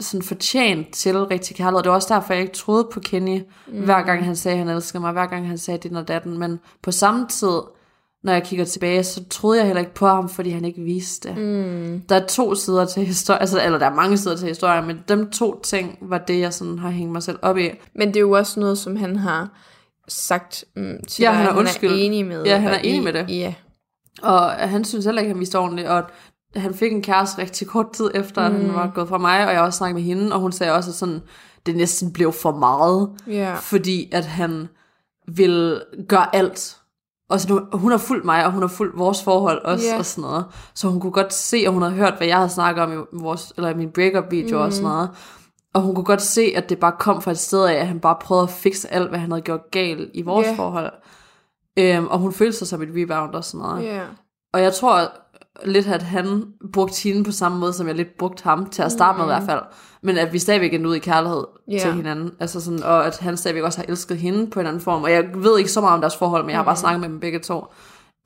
[0.00, 1.82] sådan fortjent til rigtig kærlighed.
[1.82, 3.84] Det var også derfor, jeg ikke troede på Kenny, mm.
[3.84, 6.38] hver gang han sagde, at han elskede mig, hver gang han sagde det og datten.
[6.38, 7.60] Men på samme tid,
[8.24, 11.28] når jeg kigger tilbage, så troede jeg heller ikke på ham, fordi han ikke viste
[11.28, 11.38] det.
[11.38, 12.00] Mm.
[12.08, 14.98] Der er to sider til historien, altså, eller der er mange sider til historien, men
[15.08, 17.70] dem to ting var det, jeg sådan har hængt mig selv op i.
[17.94, 19.48] Men det er jo også noget, som han har
[20.08, 21.90] sagt mm, til Ja, dig, han er at undskyld.
[21.90, 22.44] han er enig med.
[22.44, 23.26] Ja, han er enig med det.
[23.30, 23.54] Ja.
[24.22, 26.02] Og han synes heller ikke, han viste ordentligt, og
[26.56, 28.54] han fik en kæreste rigtig kort tid efter, mm.
[28.56, 30.72] at han var gået fra mig, og jeg også snakket med hende, og hun sagde
[30.72, 31.20] også, at sådan,
[31.66, 33.54] det næsten blev for meget, Ja.
[33.54, 34.68] fordi at han
[35.28, 36.76] vil gøre alt.
[37.30, 39.98] Og så nu, hun har fulgt mig, og hun har fulgt vores forhold også, Ja.
[39.98, 40.44] og sådan noget.
[40.74, 42.96] Så hun kunne godt se, og hun havde hørt, hvad jeg havde snakket om i,
[43.12, 44.64] vores, eller i min breakup video mm.
[44.64, 45.10] og sådan noget.
[45.74, 48.00] Og hun kunne godt se, at det bare kom fra et sted af, at han
[48.00, 50.54] bare prøvede at fikse alt, hvad han havde gjort galt i vores Ja.
[50.56, 50.92] forhold.
[51.78, 53.84] Øhm, og hun følte sig som et rebound og sådan noget.
[53.84, 54.00] Ja.
[54.52, 55.00] Og jeg tror
[55.64, 58.92] lidt, at han brugte hende på samme måde, som jeg lidt brugte ham til at
[58.92, 59.60] starte med i hvert fald.
[60.02, 61.78] Men at vi stadigvæk er ude i kærlighed Ja.
[61.78, 62.30] til hinanden.
[62.40, 65.02] Altså sådan, og at han stadigvæk også har elsket hende på en anden form.
[65.02, 67.08] Og jeg ved ikke så meget om deres forhold, men jeg har bare snakket med
[67.08, 67.64] dem begge to.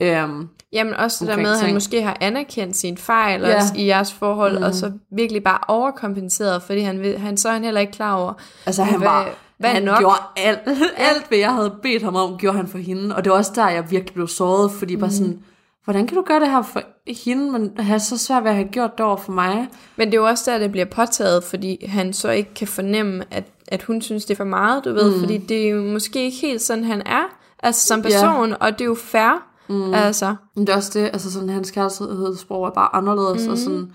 [0.03, 3.57] Øhm, Jamen også det der med, at han måske har anerkendt sin fejl Ja.
[3.57, 4.65] også i jeres forhold, mm.
[4.65, 8.33] og så virkelig bare overkompenseret, fordi han, han så er han heller ikke klar over,
[8.67, 9.29] altså han hvad, var...
[9.59, 9.99] hvad han nok?
[9.99, 10.61] gjorde alt,
[10.97, 13.17] alt, hvad jeg havde bedt ham om, gjorde han for hende.
[13.17, 15.39] Og det var også der, jeg virkelig blev såret, fordi bare sådan,
[15.85, 16.83] hvordan kan du gøre det her for
[17.27, 19.69] hende, men have så svært ved at have gjort det over for mig?
[19.97, 23.25] Men det er jo også der, det bliver påtaget, fordi han så ikke kan fornemme,
[23.31, 25.21] at, at hun synes, det er for meget, du ved, mm.
[25.21, 27.23] fordi det er jo måske ikke helt sådan, han er,
[27.63, 29.95] altså som person, og det er jo fair, mm.
[29.95, 30.35] altså.
[30.57, 33.53] Men det er også det, altså sådan, hans kærlighedssprog er bare anderledes, mm.
[33.53, 33.93] og sådan,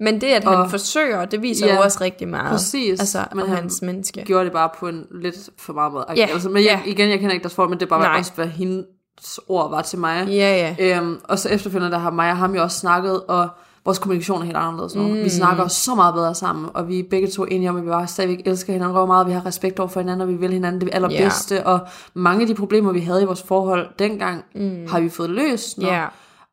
[0.00, 2.50] Men det, at han Og- forsøger, det viser Ja, jo også rigtig meget.
[2.50, 3.00] præcis.
[3.00, 4.24] Altså, Men han hans menneske.
[4.24, 6.04] gjorde det bare på en lidt for meget måde.
[6.16, 8.18] Ja, Altså, men jeg, igen, jeg kender ikke deres forhold, men det er bare Nej.
[8.18, 10.28] også, hvad hendes ord var til mig.
[10.28, 10.98] Ja, ja.
[10.98, 13.48] Øhm, og så efterfølgende, der har mig og ham jo også snakket, og
[13.84, 15.02] vores kommunikation er helt anderledes nu.
[15.08, 15.14] Mm.
[15.14, 17.88] Vi snakker så meget bedre sammen, og vi er begge to enige om, at vi
[17.88, 20.52] bare stadigvæk elsker hinanden røv meget, vi har respekt over for hinanden, og vi vil
[20.52, 21.66] hinanden det allerbedste, yeah.
[21.66, 21.80] og
[22.14, 24.86] mange af de problemer, vi havde i vores forhold dengang, mm.
[24.88, 26.04] har vi fået løst nu, Ja.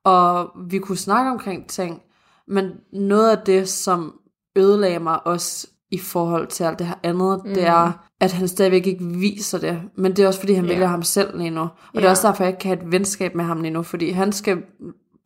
[0.04, 2.02] og vi kunne snakke omkring ting,
[2.48, 4.14] men noget af det, som
[4.56, 7.54] ødelagde mig også i forhold til alt det her andet, mm.
[7.54, 9.80] det er, at han stadigvæk ikke viser det.
[9.98, 10.72] Men det er også, fordi han Ja.
[10.72, 11.62] vælger ham selv lige nu.
[11.62, 13.84] Og det er også derfor, jeg ikke kan have et venskab med ham lige nu,
[13.84, 14.58] fordi han skal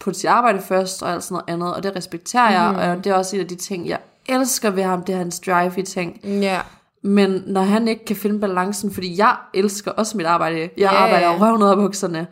[0.03, 2.97] på sit arbejde først, og alt sådan noget andet, og det respekterer jeg, Mhm.
[2.99, 5.39] og det er også en af de ting, jeg elsker ved ham, det er hans
[5.39, 6.19] drive i ting.
[6.23, 6.61] Ja.
[7.03, 10.89] Men når han ikke kan finde balancen, fordi jeg elsker også mit arbejde, jeg Ja,
[10.89, 11.37] arbejder ja.
[11.39, 12.27] røv ned af bukserne,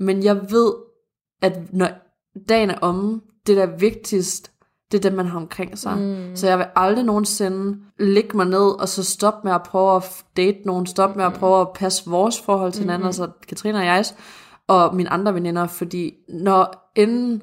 [0.00, 0.72] men jeg ved,
[1.42, 1.88] at når
[2.48, 4.50] dagen er omme, det der er vigtigst,
[4.92, 5.98] det er dem, man har omkring sig.
[5.98, 6.36] Mm.
[6.36, 10.04] Så jeg vil aldrig nogensinde lægge mig ned, og så stoppe med at prøve at
[10.36, 13.84] date nogen, stoppe med at prøve at passe vores forhold til hinanden, altså Katrine og
[13.84, 14.04] jeg,
[14.68, 17.42] og mine andre veninder, fordi når enden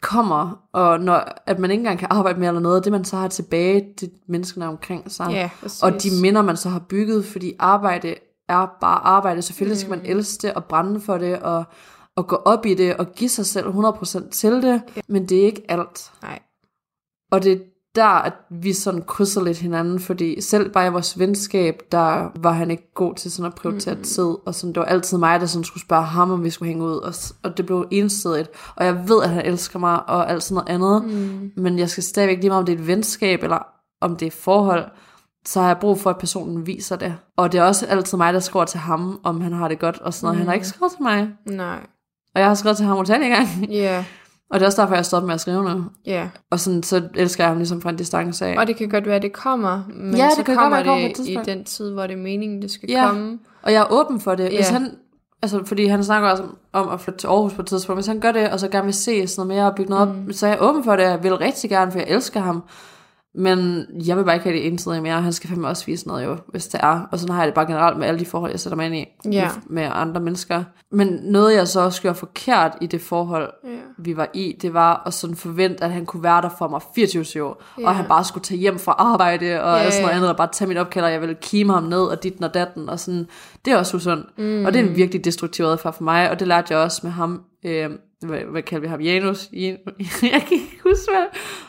[0.00, 3.16] kommer, og når, at man ikke engang kan arbejde med eller noget, det man så
[3.16, 5.50] har tilbage, det er menneskerne omkring sig.
[5.60, 5.82] Præcis.
[5.82, 8.14] og de minder, man så har bygget, fordi arbejde
[8.48, 9.42] er bare arbejde.
[9.42, 11.64] Selvfølgelig skal man elske det og brænde for det, og,
[12.16, 15.44] og gå op i det, og give sig selv 100% til det, men det er
[15.44, 16.12] ikke alt.
[16.22, 16.38] Nej.
[17.32, 17.58] Og det er
[17.94, 22.52] der, at vi sådan krydser lidt hinanden, fordi selv bare i vores venskab, der var
[22.52, 24.02] han ikke god til sådan at prioritere mm.
[24.02, 26.68] tid, og sådan, det var altid mig, der sådan skulle spørge ham, om vi skulle
[26.68, 28.48] hænge ud, og, og det blev ensidigt.
[28.76, 31.50] Og jeg ved, at han elsker mig, og alt sådan noget andet, mm.
[31.56, 33.66] men jeg skal stadigvæk lige meget, om det er et venskab, eller
[34.00, 34.84] om det er forhold,
[35.46, 37.14] så har jeg brug for, at personen viser det.
[37.36, 39.98] Og det er også altid mig, der skriver til ham, om han har det godt,
[39.98, 40.36] og sådan noget.
[40.36, 40.38] Mm.
[40.38, 41.80] Han har ikke skrevet til mig, Nej.
[42.34, 43.68] og jeg har skrevet til ham utallige gange.
[43.70, 44.04] Ja.
[44.50, 45.84] Og det er også derfor, jeg stoppet med at skrive nu.
[46.06, 46.28] Ja.
[46.50, 48.58] Og sådan, så elsker jeg ham ligesom fra en distance af.
[48.58, 50.86] Og det kan godt være, at det kommer, men Ja, så det kan kommer godt
[51.16, 53.06] det kommer i den tid, hvor det er meningen, det skal Ja.
[53.08, 53.38] komme.
[53.62, 54.46] Og jeg er åben for det.
[54.48, 54.72] Hvis Ja.
[54.78, 54.90] han,
[55.42, 57.96] altså, fordi han snakker også om, om at flytte til Aarhus på et tidspunkt.
[57.96, 60.08] Hvis han gør det, og så gerne vil se sådan noget mere og bygge noget
[60.08, 60.24] mm.
[60.28, 61.02] op, så er jeg åben for det.
[61.02, 62.62] Jeg vil rigtig gerne, for jeg elsker ham.
[63.34, 65.22] Men jeg vil bare ikke have det ensidige mere.
[65.22, 67.00] Han skal fandme også vise noget jo, hvis det er.
[67.12, 68.94] Og sådan har jeg det bare generelt med alle de forhold, jeg sætter mig ind
[68.94, 69.48] i Ja.
[69.68, 70.64] med, med andre mennesker.
[70.92, 73.68] Men noget, jeg så også gjorde forkert i det forhold, Ja.
[73.98, 76.80] vi var i, det var at sådan forvente, at han kunne være der for mig
[76.94, 77.86] 24 år, Ja.
[77.86, 80.48] og han bare skulle tage hjem fra arbejde, og Ja, sådan noget andet, og bare
[80.52, 83.26] tage mit opkald, og jeg ville kime ham ned, og dit og datten, og sådan,
[83.64, 84.38] det er også usundt.
[84.38, 84.64] Mm.
[84.64, 87.10] Og det er en virkelig destruktiv adfærd for mig, og det lærte jeg også med
[87.10, 87.90] ham, øh,
[88.26, 89.78] hvad, hvad kalder vi ham, Janus, Jan-
[90.32, 91.24] jeg kan ikke huske, hvad,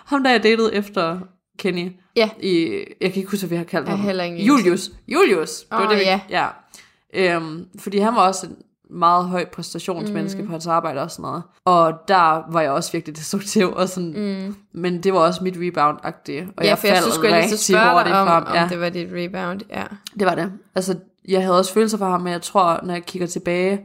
[0.05, 1.19] ham der jeg datede efter
[1.59, 2.29] Kenny, Ja.
[2.41, 2.67] i,
[3.01, 4.05] jeg kan ikke huske, hvad vi har kaldt Jeg ham.
[4.05, 6.19] heller ingen Julius, Julius, det var Åh, det, vi, ja.
[6.29, 6.47] ja.
[7.13, 8.55] Øhm, fordi han var også en
[8.89, 10.45] meget høj præstationsmenneske mm.
[10.47, 11.43] på hans arbejde og sådan noget.
[11.65, 14.13] Og der var jeg også virkelig destruktiv, og sådan,
[14.45, 14.55] mm.
[14.71, 16.53] men det var også mit rebound-agtigt.
[16.57, 18.43] Og ja, jeg for jeg faldt skulle rigtig spørge hurtigt om, frem.
[18.47, 19.61] om Ja, det var dit rebound.
[19.69, 19.83] Ja.
[20.19, 20.51] det var det.
[20.75, 20.95] Altså,
[21.27, 23.81] jeg havde også følelser for ham, men jeg tror, når jeg kigger tilbage,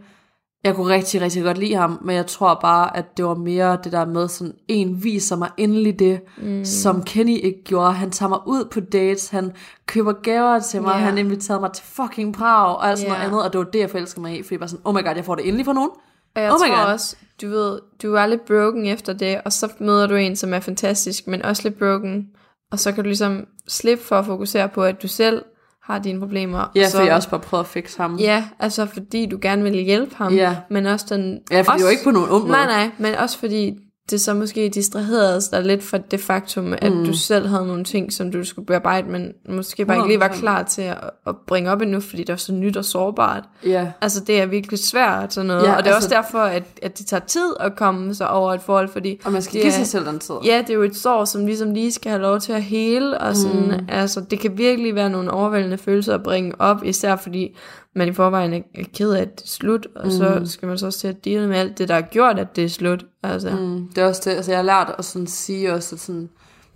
[0.65, 3.79] jeg kunne rigtig, rigtig godt lide ham, men jeg tror bare, at det var mere
[3.85, 6.65] det der med sådan, en viser mig endelig det, mm.
[6.65, 7.93] som Kenny ikke gjorde.
[7.93, 9.53] Han tager mig ud på dates, han
[9.87, 10.99] køber gaver til mig, Ja.
[10.99, 13.19] han inviterede mig til fucking Prag, og alt sådan Ja.
[13.19, 14.95] noget andet, og det var det, jeg forelskede mig i, fordi jeg var sådan, oh
[14.95, 15.91] my god, jeg får det endelig fra nogen.
[16.37, 16.93] Og jeg Oh tror God.
[16.93, 20.55] også, du ved, du er lidt broken efter det, og så møder du en, som
[20.55, 22.27] er fantastisk, men også lidt broken.
[22.73, 25.43] Og så kan du ligesom slippe for at fokusere på, at du selv
[25.87, 26.71] har dine problemer.
[26.75, 28.17] Ja, og så, for jeg også bare prøvede at fikse ham.
[28.17, 30.57] Ja, altså fordi du gerne vil hjælpe ham, Ja.
[30.71, 31.39] men også den...
[31.51, 32.53] Ja, for også, det var ikke på nogen ond måde.
[32.53, 33.75] Nej, nej, men også fordi
[34.11, 37.05] det så måske distraherede dig lidt fra det faktum, at mm.
[37.05, 40.29] du selv havde nogle ting, som du skulle bearbejde, men måske bare ikke lige var
[40.29, 40.39] 100%.
[40.39, 43.45] klar til at, at bringe op endnu, fordi det var så nyt og sårbart.
[43.67, 43.93] Ja.
[44.01, 45.63] Altså, det er virkelig svært, sådan noget.
[45.63, 48.31] Ja, og det er altså- også derfor, at, at det tager tid at komme sig
[48.31, 49.21] over et forhold, fordi...
[49.25, 50.35] Og man skal give sig selv den tid.
[50.45, 53.19] Ja, det er jo et sår, som ligesom lige skal have lov til at hele,
[53.19, 53.87] og sådan, mm.
[53.89, 57.57] altså, det kan virkelig være nogle overvældende følelser at bringe op, især fordi
[57.97, 60.11] man i forvejen er ked af, at det er slut, og mm.
[60.11, 62.57] så skal man så også til at dele med alt det, der har gjort, at
[62.57, 63.07] det er slut.
[63.23, 63.89] Altså, mm.
[63.89, 66.31] Det er også det, altså jeg har lært at sådan sige også, at sådan,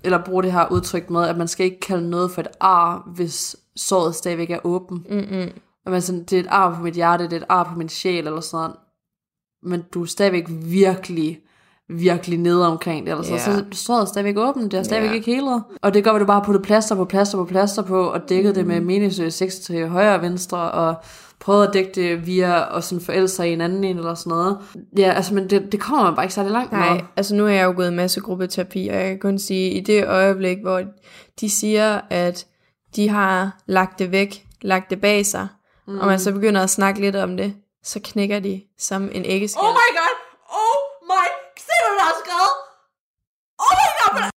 [0.04, 3.10] eller bruge det her udtryk med, at man skal ikke kalde noget for et ar,
[3.14, 5.06] hvis såret stadigvæk er åben.
[5.10, 5.48] Mm-mm.
[5.86, 7.78] Og man sådan, det er et ar på mit hjerte, det er et ar på
[7.78, 8.76] min sjæl, eller sådan.
[9.62, 11.40] Men du er stadigvæk virkelig,
[11.90, 13.52] virkelig nede omkring det, eller sådan Ja.
[13.52, 13.64] yeah.
[13.72, 15.14] så såret er stadigvæk åben, det er stadigvæk Ja.
[15.14, 15.62] ikke helet.
[15.82, 18.50] Og det gør, at du bare puttet plaster på plaster på plaster på, og dækket
[18.50, 18.54] mm.
[18.54, 20.94] det med meningsløs sex til højre og venstre, og
[21.40, 24.30] prøvet at dække det via at sådan forælde sig i en anden en, eller sådan
[24.30, 24.56] noget.
[24.98, 27.00] Ja, altså, men det, det kommer man bare ikke særlig langt Nej, med.
[27.16, 29.80] altså nu har jeg jo gået en masse gruppeterapi, og jeg kan kun sige, i
[29.80, 30.82] det øjeblik, hvor
[31.40, 32.46] de siger, at
[32.96, 35.48] de har lagt det væk, lagt det bag sig,
[35.88, 35.98] mm.
[35.98, 39.62] og man så begynder at snakke lidt om det, så knækker de som en æggeskal.
[39.62, 40.19] Oh my god!
[42.00, 42.52] Du har skrevet!
[43.58, 44.30] Oh my god!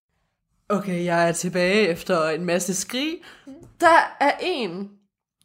[0.77, 3.17] Okay, jeg er tilbage efter en masse skrig.
[3.81, 4.89] Der er en,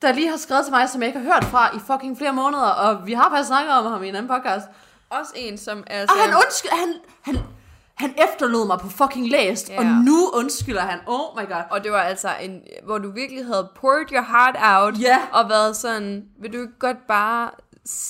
[0.03, 2.33] der lige har skrevet til mig, som jeg ikke har hørt fra i fucking flere
[2.33, 4.67] måneder, og vi har faktisk snakket om ham i en anden podcast.
[5.11, 6.15] Også en, som altså...
[6.17, 7.37] Og han undskyld, han, han,
[7.95, 9.79] han efterlod mig på fucking læst, Ja.
[9.79, 10.99] og nu undskylder han.
[11.07, 11.63] Oh my god.
[11.71, 15.19] Og det var altså en, hvor du virkelig havde poured your heart out, Ja.
[15.33, 17.51] og været sådan, vil du ikke godt bare,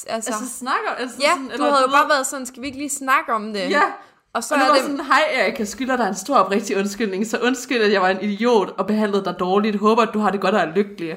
[0.08, 0.90] altså, Altså, snakker...
[0.98, 3.32] Altså, ja, sådan, du eller havde jo bare været sådan, skal vi ikke lige snakke
[3.32, 3.70] om det?
[3.70, 3.82] Ja,
[4.32, 6.36] Og så og nu er var det, sådan, hej Erik, jeg skylder dig en stor
[6.36, 9.76] oprigtig undskyldning, så undskyld, at jeg var en idiot og behandlede dig dårligt.
[9.76, 11.16] Håber, at du har det godt og er lykkelig.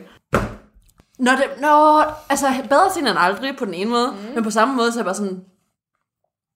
[1.19, 4.33] Nå, det, nå, altså bedre sent end aldrig på den ene måde, mm.
[4.35, 5.41] men på samme måde, så er jeg bare sådan,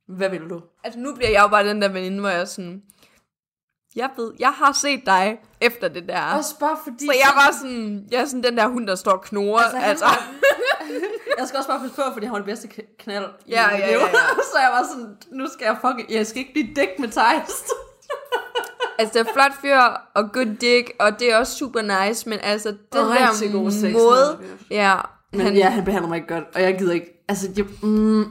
[0.07, 0.61] hvad vil du?
[0.83, 2.81] altså nu bliver jeg jo bare den der veninde, hvor jeg er sådan,
[3.95, 6.21] jeg ved, jeg har set dig efter det der.
[6.21, 7.05] Også bare fordi...
[7.05, 9.63] så jeg var sådan, jeg er sådan den der hund, der står og knurrer.
[9.63, 10.21] Altså, Altså, altså.
[11.39, 12.67] jeg skal også bare passe på, fordi han var det bedste
[12.99, 14.07] knald i Ja, ja, ja, ja.
[14.51, 17.67] så jeg var sådan, nu skal jeg fucking, jeg skal ikke blive dækket med tejst.
[18.99, 19.79] altså, det er flot fyr
[20.13, 23.81] og good dick, og det er også super nice, men altså, den rigtig god sex,
[23.81, 24.39] der måde,
[24.71, 24.95] ja,
[25.31, 28.23] Men han, ja, han behandler mig ikke godt, og jeg gider ikke, altså, jeg, mm,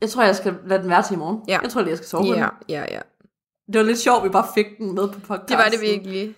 [0.00, 1.40] jeg tror, jeg skal lade den være til i morgen.
[1.48, 1.58] Ja.
[1.62, 2.38] Jeg tror lige, jeg skal sove på den.
[2.38, 3.00] ja, ja, ja.
[3.72, 5.48] Det var lidt sjovt, vi bare fik den med på podcast.
[5.48, 6.34] Det var det virkelig.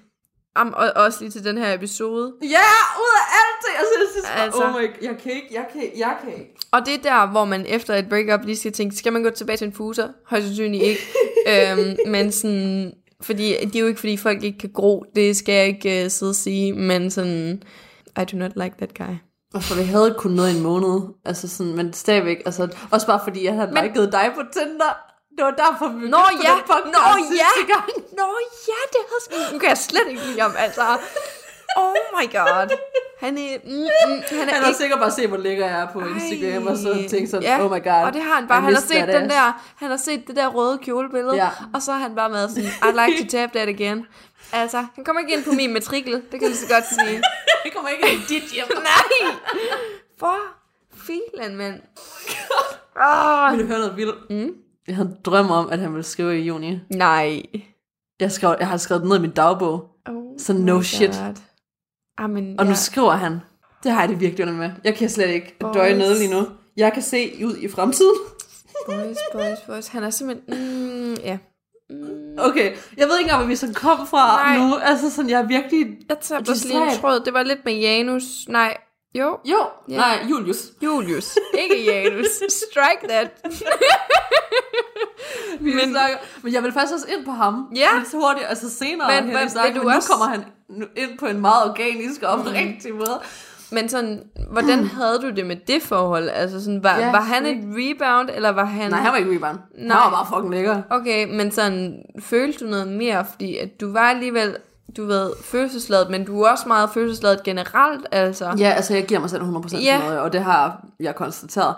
[0.56, 2.32] Am, og også lige til den her episode.
[2.42, 2.68] Ja,
[3.04, 3.72] ud af det.
[3.78, 4.64] Altså, jeg synes bare, Altså.
[4.64, 6.54] oh my, jeg kan ikke, jeg kan, jeg kan ikke.
[6.72, 9.30] Og det er der, hvor man efter et breakup lige skal tænke, skal man gå
[9.30, 10.08] tilbage til en fuser?
[10.26, 11.00] Højst sandsynligt ikke.
[11.52, 12.92] øhm, men sådan,
[13.22, 15.04] fordi det er jo ikke, fordi folk ikke kan gro.
[15.16, 17.62] Det skal jeg ikke uh, sidde og sige, men sådan,
[18.20, 19.14] I do not like that guy.
[19.54, 21.00] Og så vi havde kun noget i en måned.
[21.24, 23.84] Altså sådan, men stadigvæk, altså, også bare fordi jeg havde men...
[23.84, 24.92] liket dig på Tinder.
[25.36, 27.90] Det var derfor, vi Nå ja, den podcast nå sidste ja, gang.
[28.20, 28.26] nå
[28.70, 30.82] ja, det havde Nu kan jeg slet ikke lide ham, altså.
[31.76, 32.70] Oh my god.
[33.20, 35.80] Han er, mm, mm, han er Han har ikke sikkert bare set, hvor lækker jeg
[35.80, 38.04] er på Instagram, og så tænkt sådan, ja, oh my god.
[38.06, 38.60] Og det har han bare.
[38.60, 39.34] Han har set den ass.
[39.34, 41.48] der, han har set det der røde kjolebillede, Ja.
[41.74, 44.06] og så har han bare været sådan, I'd like to tap that again.
[44.52, 47.22] Altså, han kommer ikke ind på min matrikel, det kan jeg lige så godt sige.
[47.64, 48.64] Det kommer ikke ind i dit hjem.
[48.90, 49.34] Nej!
[50.18, 50.36] For
[50.96, 51.80] filen, mand.
[52.96, 54.30] Oh, Vil du høre noget vildt?
[54.30, 54.54] Mm.
[54.86, 56.80] Jeg havde en drøm om, at han ville skrive i juni.
[56.90, 57.42] nej.
[58.20, 59.88] Jeg, skrev, jeg har skrevet det ned i min dagbog.
[60.08, 61.10] Oh Så no shit.
[61.10, 61.34] God.
[62.20, 62.76] Amen, Og nu ja.
[62.76, 63.40] skriver han.
[63.82, 64.70] Det har jeg det virkelig under med.
[64.84, 65.74] Jeg kan slet ikke Boys.
[65.76, 66.46] døje nede lige nu.
[66.76, 68.14] Jeg kan se ud i fremtiden.
[68.86, 69.88] Boys, boys, boys.
[69.88, 70.54] Han er simpelthen...
[71.08, 71.38] Mm, ja.
[71.90, 72.38] Mm.
[72.38, 74.58] Okay, jeg ved ikke engang, hvor vi sådan kom fra Nej.
[74.68, 74.74] nu.
[74.76, 75.86] Altså sådan, jeg er virkelig...
[76.08, 77.20] Jeg tager også lige en tråd.
[77.20, 78.24] Det var lidt med Janus.
[78.48, 78.76] Nej.
[79.14, 79.96] Jo, Jo, Ja.
[79.96, 80.66] nej, Julius.
[80.82, 81.38] Julius.
[81.58, 82.26] Ikke Janus.
[82.70, 83.28] Strike that.
[85.60, 87.66] Vi men, snakker, men jeg vil faktisk også ind på ham.
[87.76, 87.88] Ja.
[87.98, 90.44] Lidt hurtigt, altså senere Men men, vil men du nu også- kommer han
[90.96, 93.20] ind på en meget organisk og oprigtig måde.
[93.72, 96.28] Men sådan, hvordan havde du det med det forhold?
[96.28, 98.90] Altså sådan, var, Ja, var han et rebound, eller var han...
[98.90, 99.58] Nej, han var ikke rebound.
[99.78, 99.96] Han Nej.
[99.96, 100.82] var bare fucking lækker.
[100.90, 103.26] Okay, men sådan, følte du noget mere?
[103.30, 104.56] Fordi at du var alligevel,
[104.96, 108.54] du ved, følelsesladet, men du er også meget følelsesladet generelt, altså.
[108.58, 109.92] Ja, altså jeg giver mig selv 100% Ja.
[109.92, 110.04] yeah.
[110.04, 111.74] noget, og det har jeg konstateret.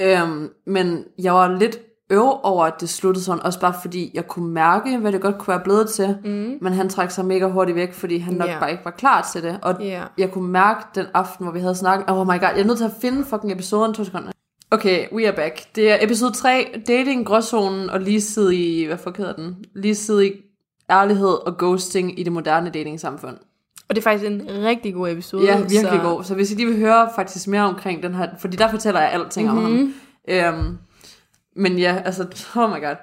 [0.00, 1.78] Øhm, men jeg var lidt
[2.10, 5.38] øv over, at det sluttede sådan, også bare fordi jeg kunne mærke, hvad det godt
[5.38, 6.16] kunne være blevet til.
[6.24, 6.58] Mm.
[6.60, 8.58] Men han trak sig mega hurtigt væk, fordi han nok Ja.
[8.58, 9.58] bare ikke var klar til det.
[9.62, 10.02] Og Ja.
[10.18, 12.78] jeg kunne mærke den aften, hvor vi havde snakket, oh my god, jeg er nødt
[12.78, 14.30] til at finde fucking episoden, to sekunder.
[14.70, 15.60] Okay, we are back.
[15.76, 19.56] Det er episode 3, dating, gråzonen og ligesidig, hvad fuck hedder den?
[19.74, 20.32] Ligesidig
[20.90, 23.36] ærlighed og ghosting i det moderne dating-samfund.
[23.88, 25.44] Og det er faktisk en rigtig god episode.
[25.44, 26.00] Ja, virkelig så...
[26.02, 26.24] god.
[26.24, 29.10] Så hvis I lige vil høre faktisk mere omkring den her, fordi der fortæller jeg
[29.10, 29.66] alting mm-hmm.
[29.66, 29.94] om ham.
[30.28, 30.78] Øhm,
[31.56, 32.22] men ja, altså,
[32.56, 32.96] oh my god.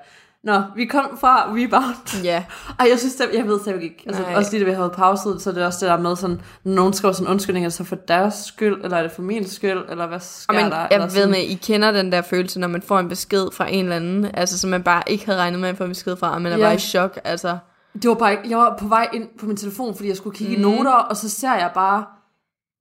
[0.44, 2.24] Nå, vi kom fra Rebound.
[2.24, 2.44] Ja,
[2.80, 4.04] Ej, jeg synes, jeg ved stadigvæk ikke.
[4.08, 4.36] Altså, Nej.
[4.36, 6.94] også lige da vi havde pauset, så er det også det der med sådan, nogen
[6.94, 9.80] skriver sådan undskyldning, er det så for deres skyld, eller er det for min skyld,
[9.90, 10.78] eller hvad sker men, der?
[10.78, 11.30] jeg eller ved sådan.
[11.30, 14.30] med, I kender den der følelse, når man får en besked fra en eller anden,
[14.34, 16.52] altså som man bare ikke havde regnet med at få en besked fra, og man
[16.52, 16.64] er Ja.
[16.64, 17.58] bare i chok, altså.
[17.94, 20.36] Det var bare ikke, jeg var på vej ind på min telefon, fordi jeg skulle
[20.38, 20.60] kigge mm.
[20.60, 22.06] i noter, og så ser jeg bare,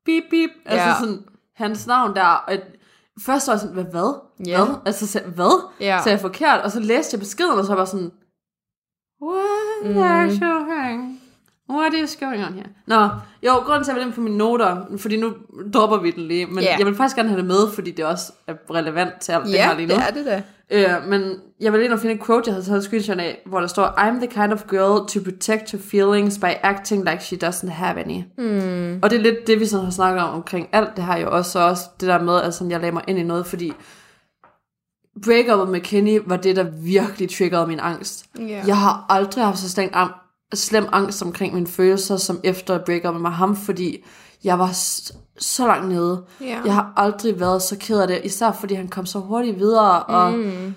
[0.05, 0.95] bip, bip, altså Ja.
[1.01, 1.25] sådan,
[1.57, 2.55] hans navn der, og
[3.21, 4.21] først var jeg sådan, hvad, hvad?
[4.47, 4.65] Ja.
[4.65, 4.75] Hvad?
[4.87, 5.71] Altså, så, hvad?
[5.81, 6.01] Ja.
[6.05, 8.13] Så jeg forkert, og så læste jeg beskeden, og så var jeg sådan,
[9.23, 9.99] what Mm.
[10.03, 11.22] are you doing?
[11.73, 12.67] What is going on here?
[12.87, 13.09] Nå,
[13.43, 15.33] jo, grunden til, at jeg vil ind på mine noter, fordi nu
[15.75, 16.77] dropper vi den lige, men Ja.
[16.79, 19.53] jeg vil faktisk gerne have det med, fordi det også er relevant til alt det
[19.53, 19.95] Ja, her lige nu.
[19.95, 20.43] det er det da.
[20.71, 23.43] Øh, men jeg vil ind og finde et quote, jeg havde taget en screenshot af,
[23.47, 27.25] hvor der står, I'm the kind of girl to protect her feelings by acting like
[27.25, 28.23] she doesn't have any.
[28.39, 28.99] Mm.
[29.03, 31.31] Og det er lidt det, vi sådan har snakket om omkring alt det her jo
[31.37, 33.73] også, og også det der med, at sådan, jeg lagde mig ind i noget, fordi
[35.25, 38.27] breakupet med Kenny var det, der virkelig triggerede min angst.
[38.39, 38.63] Ja.
[38.67, 40.22] Jeg har aldrig haft så am-
[40.55, 44.05] slem angst omkring mine følelser, som efter breakupet med ham, fordi
[44.45, 44.71] jeg var
[45.39, 46.23] så langt nede.
[46.41, 46.59] Ja.
[46.65, 50.03] Jeg har aldrig været så ked af det, især fordi han kom så hurtigt videre,
[50.03, 50.75] og Mm.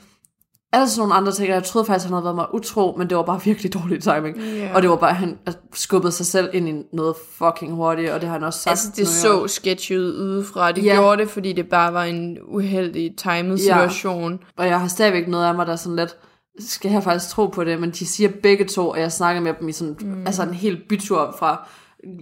[0.74, 1.50] alle sådan nogle andre ting.
[1.50, 4.38] Jeg troede faktisk, han havde været mig utro, men det var bare virkelig dårlig timing.
[4.38, 4.72] Ja.
[4.76, 5.38] Og det var bare, at han
[5.74, 8.72] skubbede sig selv ind i noget fucking hurtigt, og det har han også sagt.
[8.72, 10.72] Altså, det så sketchy ud udefra.
[10.72, 10.94] Det Ja.
[10.94, 14.40] gjorde det, fordi det bare var en uheldig timet situation.
[14.58, 16.16] Og jeg har stadigvæk noget af mig, der er sådan lidt,
[16.60, 19.54] skal jeg faktisk tro på det, men de siger begge to, og jeg snakker med
[19.60, 20.26] dem i sådan, mm.
[20.26, 21.68] altså en hel bytur fra,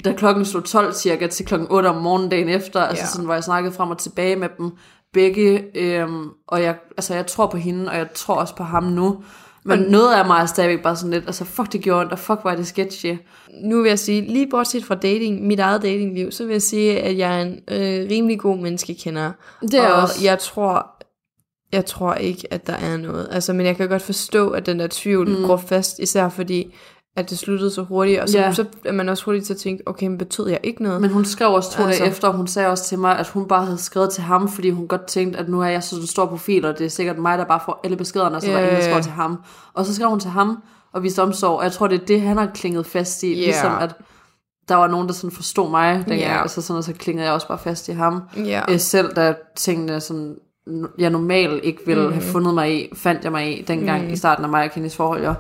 [0.06, 3.08] da klokken slog 12 cirka, til klokken 8 om morgenen dagen efter, altså Ja.
[3.08, 4.72] sådan, hvor jeg snakkede frem og tilbage med dem
[5.14, 8.84] begge, øhm, og jeg, altså jeg tror på hende, og jeg tror også på ham
[8.84, 9.24] nu,
[9.66, 12.20] men noget af mig er stadigvæk bare sådan lidt, altså fuck det gjorde ondt, og
[12.20, 13.18] fuck var det sketchy.
[13.64, 17.00] Nu vil jeg sige, lige bortset fra dating, mit eget datingliv, så vil jeg sige,
[17.02, 19.32] at jeg er en øh, rimelig god menneskekender.
[19.62, 20.20] Det er og også.
[20.24, 21.03] jeg tror,
[21.74, 23.28] jeg tror ikke, at der er noget.
[23.32, 25.46] Altså, men jeg kan godt forstå, at den der tvivl mm.
[25.46, 26.76] går fast, især fordi,
[27.16, 28.54] at det sluttede så hurtigt, og så, Ja.
[28.54, 31.02] så er man også hurtigt til at tænke, okay, men betød jeg ikke noget?
[31.02, 32.00] Men hun skrev også to Altså.
[32.04, 34.48] dage efter, og hun sagde også til mig, at hun bare havde skrevet til ham,
[34.50, 36.90] fordi hun godt tænkte, at nu er jeg sådan en stor profil, og det er
[36.90, 38.58] sikkert mig, der bare får alle beskederne, og så yeah.
[38.58, 39.02] der ingen, der skrev ja.
[39.02, 39.40] til ham.
[39.74, 40.58] Og så skrev hun til ham,
[40.94, 43.46] og viste omsorg, og jeg tror, det er det, han har klinget fast i, Ja.
[43.46, 43.96] ligesom at
[44.70, 46.42] der var nogen, der sådan forstod mig dengang, Ja.
[46.42, 48.22] altså sådan, og så klingede jeg også bare fast i ham.
[48.38, 48.62] ja.
[48.70, 50.36] Øh, selv da tingene, som
[50.98, 52.14] jeg normalt ikke ville mm.
[52.14, 54.14] have fundet mig i, fandt jeg mig i dengang mm.
[54.14, 55.24] i starten af mig og Kennys forhold.
[55.24, 55.34] Jo.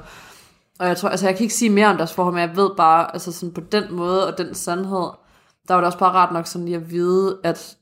[0.79, 2.69] Og jeg tror, altså jeg kan ikke sige mere om deres forhold, men jeg ved
[2.77, 5.09] bare, altså sådan på den måde og den sandhed,
[5.67, 7.77] der var det også bare rart nok sådan lige at vide, at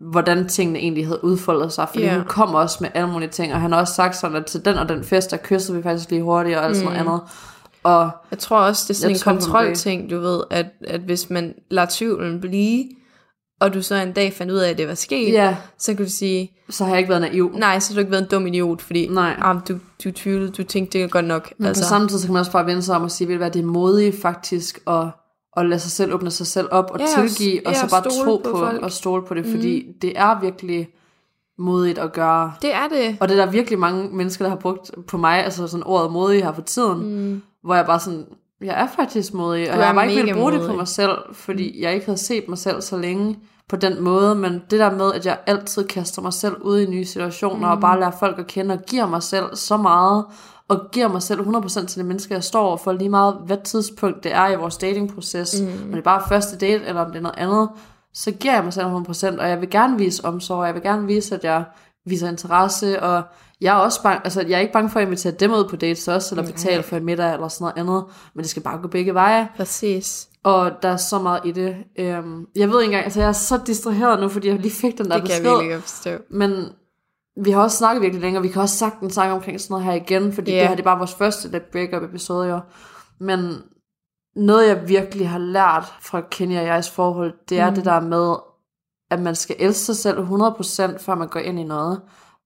[0.00, 2.16] hvordan tingene egentlig havde udfoldet sig, fordi yeah.
[2.16, 4.64] hun kom også med alle mulige ting, og han har også sagt sådan, at til
[4.64, 7.20] den og den fest, der kyssede vi faktisk lige hurtigt og alt sådan noget andet.
[7.82, 11.54] Og Jeg tror også, det er sådan en kontrolting, du ved, at, at hvis man
[11.70, 12.84] lader tvivlen blive,
[13.62, 16.04] og du så en dag fandt ud af, at det var sket, ja, så kan
[16.04, 17.52] du sige, så har jeg ikke været naiv.
[17.54, 19.34] nej, så har du ikke været en dum idiot, fordi Nej.
[19.38, 21.52] ah, du, du tvivlede, du tænkte, det er godt nok.
[21.58, 21.82] Men altså.
[21.82, 23.38] på samme tid, så kan man også bare vende sig om og sige, ved du
[23.38, 25.06] hvad, det er modigt faktisk at
[25.56, 27.78] at lade sig selv åbne sig selv op og Ja, ja, og- tilgive, og ja,
[27.78, 28.82] så bare stole tro på på, folk.
[28.82, 30.88] og stole på det, fordi det er virkelig
[31.58, 32.52] modigt at gøre.
[32.62, 33.16] Det er det.
[33.20, 36.12] Og det er der virkelig mange mennesker, der har brugt på mig, altså sådan ordet
[36.12, 37.42] modig her for tiden, mm.
[37.64, 38.24] hvor jeg bare sådan,
[38.64, 40.76] jeg er faktisk modig, og jeg har bare ikke ville bruge det på modig.
[40.76, 44.62] mig selv, fordi jeg ikke havde set mig selv så længe på den måde, men
[44.70, 47.72] det der med, at jeg altid kaster mig selv ud i nye situationer, mm.
[47.72, 50.24] og bare lærer folk at kende, og giver mig selv så meget,
[50.68, 53.56] og giver mig selv 100% til det menneske, jeg står over for, lige meget hvad
[53.64, 55.66] tidspunkt det er i vores datingproces, mm.
[55.66, 57.68] om det er bare første date, eller om det er noget andet,
[58.14, 60.82] så giver jeg mig selv 100%, og jeg vil gerne vise omsorg, og jeg vil
[60.82, 61.64] gerne vise, at jeg
[62.06, 63.22] viser interesse, og
[63.60, 65.76] jeg er også bange, altså jeg er ikke bange for at invitere dem ud på
[65.76, 68.78] dates også, eller betale for en middag, eller sådan noget andet, men det skal bare
[68.78, 69.48] gå begge veje.
[69.56, 70.28] Præcis.
[70.44, 71.76] Og der er så meget i det.
[71.98, 74.98] Øhm, jeg ved ikke engang, altså jeg er så distraheret nu, fordi jeg lige fik
[74.98, 75.58] den der Det kan jeg besked.
[75.58, 76.10] virkelig forstå.
[76.30, 76.68] Men
[77.44, 79.86] vi har også snakket virkelig længe, og vi kan også sagtens snakke omkring sådan noget
[79.86, 80.60] her igen, fordi yeah.
[80.60, 82.60] det her det er bare vores første lidt break-up episode jo.
[83.20, 83.62] Men
[84.36, 87.76] noget jeg virkelig har lært fra Kenny og jegs forhold, det er mm.
[87.76, 88.34] det der med,
[89.12, 92.00] at man skal elske sig selv 100% før man går ind i noget,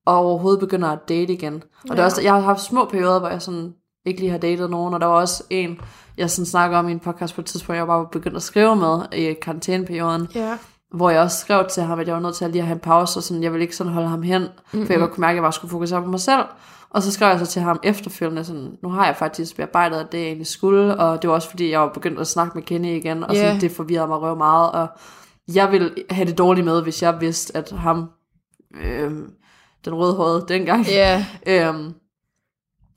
[0.06, 1.54] og overhovedet begynder at date igen.
[1.54, 1.92] Og ja.
[1.94, 3.74] det er også, jeg har haft små perioder, hvor jeg sådan
[4.06, 5.80] ikke lige har datet nogen, og der var også en,
[6.16, 8.42] jeg sådan snakker om i en podcast på et tidspunkt, jeg bare var begyndt at
[8.42, 10.58] skrive med i karantæneperioden, Ja.
[10.94, 12.80] hvor jeg også skrev til ham, at jeg var nødt til at lige have en
[12.80, 14.86] pause, og sådan, jeg ville ikke sådan holde ham hen, mm-hmm.
[14.86, 16.42] for jeg kunne mærke, at jeg bare skulle fokusere på mig selv.
[16.90, 20.12] Og så skrev jeg så til ham efterfølgende, sådan, nu har jeg faktisk bearbejdet, at
[20.12, 22.62] det jeg egentlig skulle, og det var også fordi, jeg var begyndt at snakke med
[22.62, 24.88] Kenny igen, og sådan, det forvirrede mig røv meget, og
[25.54, 28.10] jeg ville have det dårligt med, hvis jeg vidste, at ham,
[28.84, 29.32] øhm,
[29.84, 31.26] den rødhårede dengang, Ja.
[31.46, 31.94] øhm,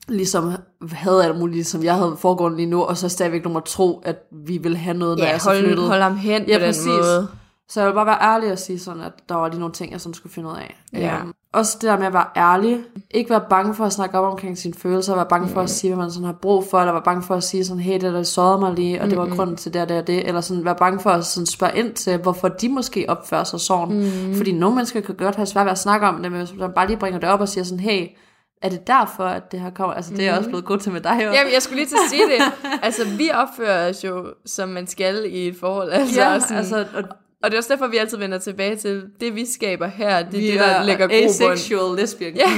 [0.08, 0.52] ligesom
[0.92, 4.18] havde alt muligt, som jeg havde foregående lige nu, og så stadigvæk at tro, at
[4.46, 5.88] vi ville have noget, når Ja, jeg så hold, flyttede.
[5.88, 6.86] hold ham hen Ja, på den præcis.
[6.86, 7.28] måde.
[7.70, 9.92] Så jeg vil bare være ærlig og sige sådan, at der var lige nogle ting,
[9.92, 10.82] jeg sådan skulle finde ud af.
[10.94, 11.20] Ja.
[11.20, 12.80] Øhm, også det der med at være ærlig.
[13.12, 15.54] Ikke være bange for at snakke op omkring sine følelser, være bange Mm.
[15.54, 17.66] for at sige, hvad man sådan har brug for, eller være bange for at sige
[17.66, 19.98] sådan, hey, det der sårede mig lige, og det var grunden til det og det
[19.98, 23.06] og det, eller sådan være bange for at sådan spørge ind til, hvorfor de måske
[23.08, 24.00] opfører sig sådan.
[24.28, 24.36] Mm.
[24.36, 26.72] Fordi nogle mennesker kan godt have svært ved at snakke om det, men hvis man
[26.76, 28.08] bare lige bringer det op og siger sådan, hey,
[28.62, 29.94] er det derfor, at det her kommer?
[29.94, 31.14] Altså, det er jeg også blevet god til med dig.
[31.16, 31.20] Mm.
[31.22, 32.44] Jamen, jeg skulle lige til at sige det.
[32.86, 35.90] Altså, vi opfører os jo, som man skal i et forhold.
[35.92, 37.04] Altså, ja sådan, altså, og
[37.44, 40.38] og det er også derfor, vi altid vender tilbage til, det vi skaber her, det
[40.38, 41.30] er vi det, der er lægger grobund.
[41.30, 42.36] asexual lesbian.
[42.36, 42.50] Ja,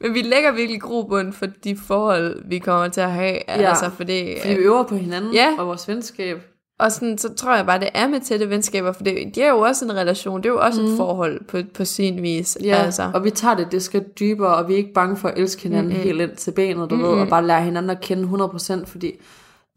[0.00, 3.38] men vi lægger virkelig grobund for de forhold, vi kommer til at have.
[3.48, 3.68] Ja.
[3.68, 5.54] Altså, fordi, Fordi vi øver på hinanden Ja.
[5.58, 6.40] og vores venskab.
[6.78, 9.48] Og sådan, så tror jeg bare, det er med tætte venskaber, for det, det er
[9.48, 10.88] jo også en relation, det er jo også mm.
[10.88, 12.58] et forhold på, på sin vis.
[12.64, 13.10] Ja, altså.
[13.14, 15.62] og vi tager det det skal dybere, og vi er ikke bange for at elske
[15.62, 16.02] hinanden mm-hmm.
[16.02, 17.12] helt ind til benet, du mm-hmm.
[17.12, 19.12] ved, og bare lære hinanden at kende 100%, fordi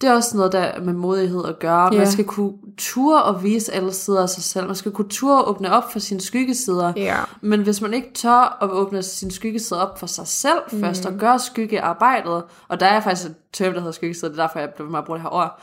[0.04, 1.94] det er også noget, der er med modighed at gøre.
[1.94, 1.98] Ja.
[1.98, 4.66] Man skal kunne ture og vise alle sider af sig selv.
[4.68, 6.94] Man skal kunne ture og åbne op for sine skyggesider.
[6.96, 7.16] Ja.
[7.42, 10.80] Men hvis man ikke tør at åbne sin skyggesider op for sig selv mm.
[10.80, 14.44] først, og gøre skyggearbejdet, og der er faktisk et term, der hedder skyggesider, det er
[14.44, 15.60] derfor, jeg blev at bruge det her ord,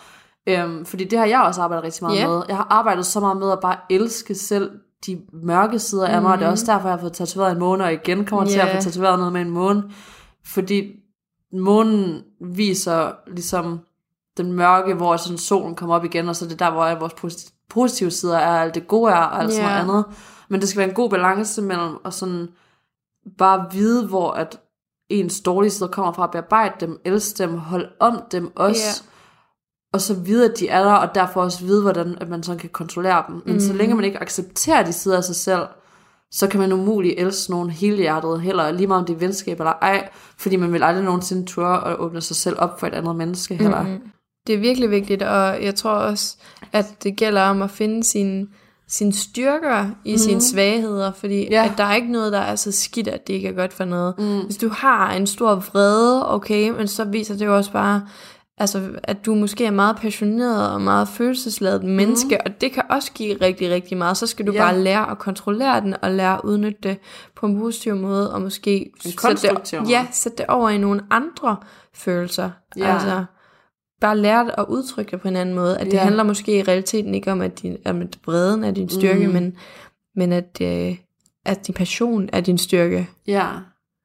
[0.47, 2.29] øhm, fordi det har jeg også arbejdet rigtig meget Ja.
[2.29, 2.43] med.
[2.49, 4.71] Jeg har arbejdet så meget med at bare elske selv
[5.07, 7.59] de mørke sider af mig, og det er også derfor, jeg har fået tatoveret en
[7.59, 9.83] måne, og igen kommer til at få tatoveret noget med en måne,
[10.45, 10.93] fordi
[11.53, 13.81] månen viser ligesom
[14.37, 17.13] den mørke, hvor sådan solen kommer op igen, og så er det der, hvor vores
[17.15, 19.83] posit- positive sider er, alt det gode er, og alt sådan Ja.
[19.85, 20.05] noget andet.
[20.49, 22.49] Men det skal være en god balance mellem at sådan
[23.39, 24.61] bare vide, hvor at
[25.09, 29.11] ens dårlige sider kommer fra, at bearbejde dem, elske dem, holde om dem også, Ja.
[29.93, 32.59] og så vide, at de er der, og derfor også vide, hvordan at man sådan
[32.59, 33.43] kan kontrollere dem.
[33.45, 33.61] Men mm.
[33.61, 35.63] så længe man ikke accepterer de sider af sig selv,
[36.33, 39.73] så kan man umuligt elske nogen helhjertet, heller lige meget om det er venskab eller
[39.83, 43.17] ej, fordi man vil aldrig nogensinde turde at åbne sig selv op for et andet
[43.17, 43.83] menneske heller.
[43.83, 44.01] Mm.
[44.51, 46.37] Det er virkelig vigtigt, og jeg tror også,
[46.73, 48.47] at det gælder om at finde sine
[48.89, 50.19] sin styrker i mm.
[50.19, 51.65] sine svagheder, fordi Ja.
[51.65, 53.85] at der er ikke noget, der er så skidt, at det ikke er godt for
[53.85, 54.15] noget.
[54.19, 54.41] Mm.
[54.41, 58.03] Hvis du har en stor vrede, okay, men så viser det jo også bare,
[58.59, 62.51] altså, at du måske er meget passioneret og meget følelsesladet menneske, mm.
[62.53, 64.17] og det kan også give rigtig, rigtig meget.
[64.17, 64.59] Så skal du Ja.
[64.59, 66.99] bare lære at kontrollere den, og lære at udnytte det
[67.37, 69.97] på en positiv måde, og måske sætte konstruktiv det, måde.
[69.97, 71.57] ja, sætte det over i nogle andre
[71.95, 72.51] følelser.
[72.77, 72.93] Ja.
[72.95, 73.25] Altså,
[74.01, 75.79] bare lære at udtrykke det på en anden måde.
[75.79, 76.03] At det Ja.
[76.03, 79.33] handler måske i realiteten ikke om, at, din, om at bredden er din styrke, mm.
[79.33, 79.57] men,
[80.17, 80.97] men at, øh,
[81.45, 83.09] at din passion er din styrke.
[83.27, 83.49] Ja,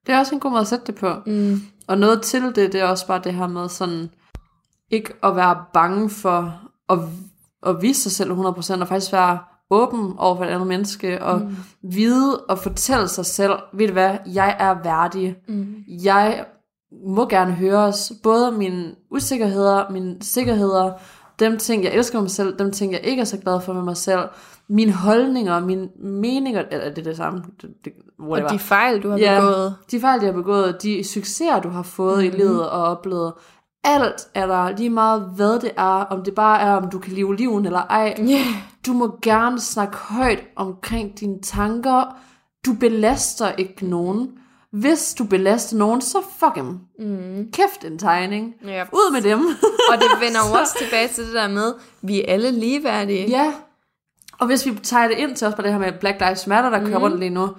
[0.07, 1.13] det er også en god måde at sætte det på.
[1.25, 1.61] Mm.
[1.87, 4.09] Og noget til det, det er også bare det her med sådan,
[4.91, 6.99] ikke at være bange for at,
[7.67, 9.39] at vise sig selv 100%, og faktisk være
[9.69, 11.55] åben over for et andet menneske, og mm.
[11.83, 15.35] vide og fortælle sig selv, ved du hvad, jeg er værdig.
[15.47, 15.75] Mm.
[16.03, 16.45] Jeg
[17.07, 20.91] må gerne høres, både mine usikkerheder, mine sikkerheder,
[21.39, 23.83] dem ting, jeg elsker mig selv, dem ting, jeg ikke er så glad for med
[23.83, 24.21] mig selv,
[24.69, 28.49] mine holdninger, mine meninger, eller det er det samme, det, det, whatever.
[28.49, 29.39] Og de fejl, du har Ja.
[29.39, 29.75] begået.
[29.91, 32.35] de fejl, de har begået, de succeser, du har fået mm-hmm.
[32.35, 33.33] i livet og oplevet,
[33.83, 37.13] alt er der, lige meget hvad det er, om det bare er, om du kan
[37.13, 38.15] leve liven eller ej.
[38.27, 38.41] Ja.
[38.85, 42.15] Du må gerne snakke højt omkring dine tanker.
[42.65, 44.29] Du belaster ikke nogen.
[44.79, 46.79] Hvis du belaster nogen, så fuck dem.
[46.99, 47.51] Mm.
[47.51, 48.55] Kæft en tegning.
[48.65, 48.83] Ja.
[48.93, 49.39] Ud med dem.
[49.91, 53.29] Og det vender jo også tilbage til det der med, vi er alle ligeværdige.
[53.29, 53.53] ja.
[54.39, 56.69] Og hvis vi tager det ind til os på det her med Black Lives Matter,
[56.69, 57.49] der kører rundt lige nu,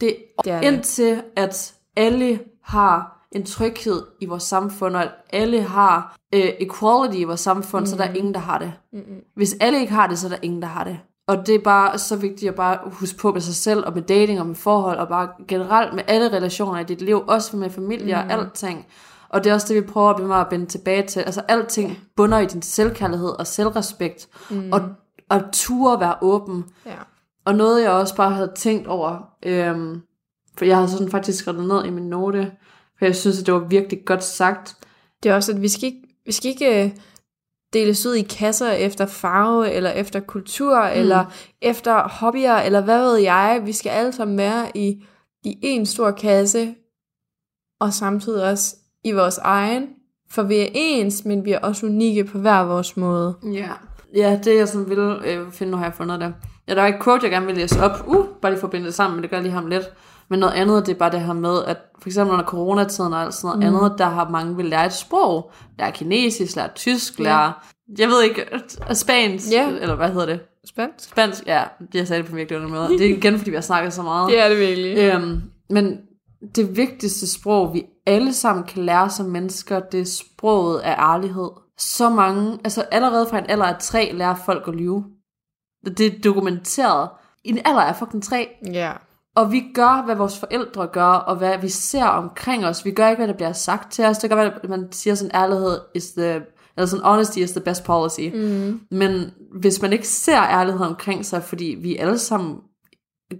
[0.00, 5.10] det er Det er indtil, at alle har en tryghed i vores samfund, og at
[5.32, 7.86] alle har øh, equality i vores samfund, mm.
[7.86, 8.72] så der er ingen, der har det.
[8.92, 9.16] Mm-hmm.
[9.36, 10.98] Hvis alle ikke har det, så er der ingen, der har det.
[11.26, 14.02] Og det er bare så vigtigt at bare huske på med sig selv, og med
[14.02, 17.70] dating, og med forhold, og bare generelt med alle relationer i dit liv, også med
[17.70, 18.20] familie mm.
[18.20, 18.86] og alting.
[19.28, 21.20] Og det er også det, vi prøver at blive meget at binde tilbage til.
[21.20, 24.72] Altså alting bunder i din selvkærlighed og selvrespekt, mm.
[24.72, 24.80] og,
[25.30, 26.64] og ture være åben.
[26.86, 26.96] Ja.
[27.44, 30.02] Og noget, jeg også bare havde tænkt over, øhm,
[30.58, 32.52] for jeg havde sådan faktisk skrevet ned i min note,
[32.98, 34.76] for jeg synes, at det var virkelig godt sagt.
[35.22, 36.90] Det er også, at vi skal ikke, vi skal ikke øh,
[37.74, 41.00] deles ud i kasser efter farve, eller efter kultur, mm.
[41.00, 41.24] eller
[41.62, 43.62] efter hobbyer, eller hvad ved jeg.
[43.64, 45.04] Vi skal alle sammen være i,
[45.44, 46.74] i en stor kasse,
[47.80, 49.88] og samtidig også i vores egen.
[50.30, 53.34] For vi er ens, men vi er også unikke på hver vores måde.
[53.52, 53.70] Ja.
[54.14, 56.34] Ja, det jeg sådan ville øh, finde, nu har jeg fundet det.
[56.68, 58.04] Ja, der er et quote, jeg gerne vil læse op.
[58.06, 59.84] Uh, bare lige forbinde det sammen, men det gør lige ham lidt.
[60.30, 63.22] Men noget andet, det er bare det her med, at for eksempel under coronatiden og
[63.22, 63.76] alt sådan noget mm.
[63.78, 65.50] andet, der har mange vil lære et sprog.
[65.78, 67.52] Lære kinesisk, lære tysk, lære,
[67.98, 68.44] jeg ved ikke,
[68.92, 69.68] spansk, Ja.
[69.68, 70.40] eller hvad hedder det?
[70.68, 71.10] Spansk?
[71.10, 72.88] Spansk, ja, det jeg sagde det på virkelig under måde.
[72.98, 74.30] Det er igen, fordi vi har snakket så meget.
[74.30, 74.98] Det er det virkelig.
[74.98, 75.98] Øhm, men
[76.56, 81.50] det vigtigste sprog, vi alle sammen kan lære som mennesker, det er sproget af ærlighed.
[81.78, 85.04] Så mange, altså allerede fra en alder af tre, lærer folk at lyve.
[85.98, 87.08] Det er dokumenteret.
[87.44, 88.48] I en alder af fucking tre.
[88.72, 88.92] Ja.
[89.36, 92.84] Og vi gør, hvad vores forældre gør, og hvad vi ser omkring os.
[92.84, 94.18] Vi gør ikke, hvad der bliver sagt til os.
[94.18, 96.42] Det gør, at man siger sådan, ærlighed is the,
[96.76, 98.20] eller sådan, honesty is the best policy.
[98.34, 98.80] Mm.
[98.90, 99.30] Men
[99.60, 102.56] hvis man ikke ser ærlighed omkring sig, fordi vi er alle sammen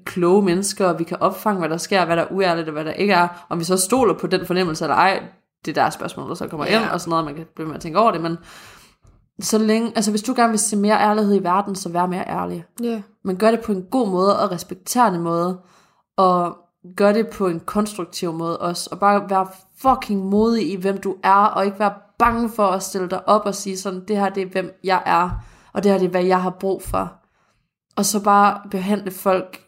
[0.04, 2.84] kloge mennesker, og vi kan opfange, hvad der sker, hvad der er uærligt, og hvad
[2.84, 3.46] der ikke er.
[3.48, 5.22] Om vi så stoler på den fornemmelse eller ej,
[5.64, 6.82] det er der spørgsmål, der så kommer Ja.
[6.82, 8.36] ind, og sådan noget, man kan blive med at tænke over det, men
[9.40, 12.28] så længe, altså hvis du gerne vil se mere ærlighed i verden, så vær mere
[12.28, 12.64] ærlig.
[12.82, 13.02] Ja.
[13.24, 15.58] Men gør det på en god måde, og respekterende måde,
[16.16, 16.58] og
[16.96, 21.16] gør det på en konstruktiv måde også, og bare vær fucking modig i, hvem du
[21.22, 24.28] er, og ikke være bange for at stille dig op og sige sådan, det her
[24.28, 25.30] det er, hvem jeg er,
[25.72, 27.12] og det her det er, hvad jeg har brug for.
[27.96, 29.64] Og så bare behandle folk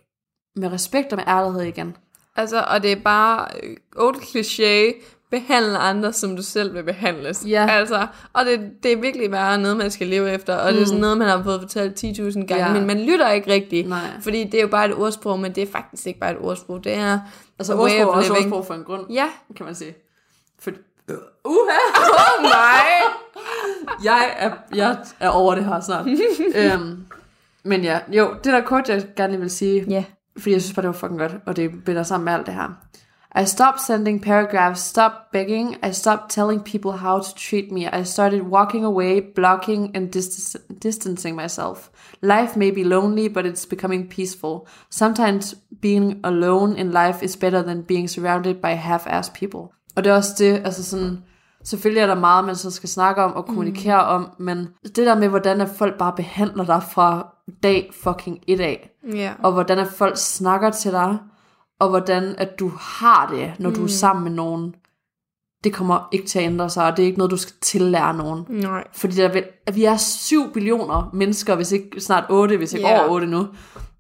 [0.56, 1.96] med respekt og med ærlighed igen.
[2.36, 5.02] Altså, og det er bare øh, old cliché,
[5.40, 7.44] behandle andre, som du selv vil behandles.
[7.48, 7.66] Ja.
[7.70, 10.74] Altså, og det, det er virkelig bare noget, man skal leve efter, og mm.
[10.74, 12.72] det er sådan noget, man har fået fortalt 10.000 gange, Ja.
[12.72, 13.98] men man lytter ikke rigtigt, Nej.
[14.22, 16.84] fordi det er jo bare et ordsprog, men det er faktisk ikke bare et ordsprog,
[16.84, 17.18] det er
[17.58, 19.26] Altså ordsprog er også ordsprog for en grund, Ja.
[19.56, 19.94] kan man sige.
[20.60, 20.70] For,
[21.44, 21.78] uha!
[22.38, 22.88] Oh nej!
[24.04, 26.06] jeg er, jeg er over det her snart.
[26.56, 27.04] øhm,
[27.64, 30.04] men ja, jo, det der kort, jeg gerne vil sige, Ja.
[30.38, 32.54] fordi jeg synes bare, det var fucking godt, og det binder sammen med alt det
[32.54, 32.78] her.
[33.42, 37.86] I stopped sending paragraphs, stopped begging, I stopped telling people how to treat me.
[37.86, 41.90] I started walking away, blocking and dis- distancing myself.
[42.22, 44.66] Life may be lonely, but it's becoming peaceful.
[44.90, 49.60] Sometimes being alone in life is better than being surrounded by half-assed people.
[49.96, 51.22] Og det er også det, altså sådan,
[51.64, 54.24] selvfølgelig er der meget, man så skal snakke om og kommunikere mm.
[54.24, 58.60] om, men det der med, hvordan at folk bare behandler dig fra dag fucking et
[58.60, 59.32] af, Ja.
[59.42, 61.18] og hvordan at folk snakker til dig,
[61.80, 64.74] og hvordan at du har det, når du er sammen med nogen,
[65.64, 68.16] det kommer ikke til at ændre sig, og det er ikke noget, du skal tillære
[68.16, 68.44] nogen.
[68.48, 68.84] Nej.
[68.92, 72.88] Fordi der vil, at vi er 7 billioner mennesker, hvis ikke snart 8, hvis ikke
[72.88, 73.00] Ja.
[73.00, 73.46] over 8 nu.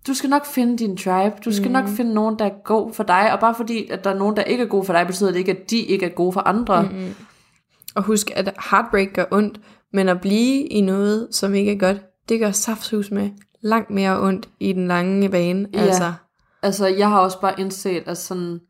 [0.06, 1.36] Du skal nok finde din tribe.
[1.44, 1.72] Du skal mm.
[1.72, 3.32] nok finde nogen, der er god for dig.
[3.32, 5.38] Og bare fordi, at der er nogen, der ikke er gode for dig, betyder det
[5.38, 6.82] ikke, at de ikke er gode for andre.
[6.82, 7.14] Mm.
[7.94, 9.60] Og husk, at heartbreak gør ondt,
[9.92, 11.96] men at blive i noget, som ikke er godt,
[12.28, 15.68] det gør saftsus med langt mere ondt i den lange bane.
[15.74, 15.80] Ja.
[15.80, 16.12] Altså,
[16.66, 18.60] Altså, jeg har også bare indset, at sådan,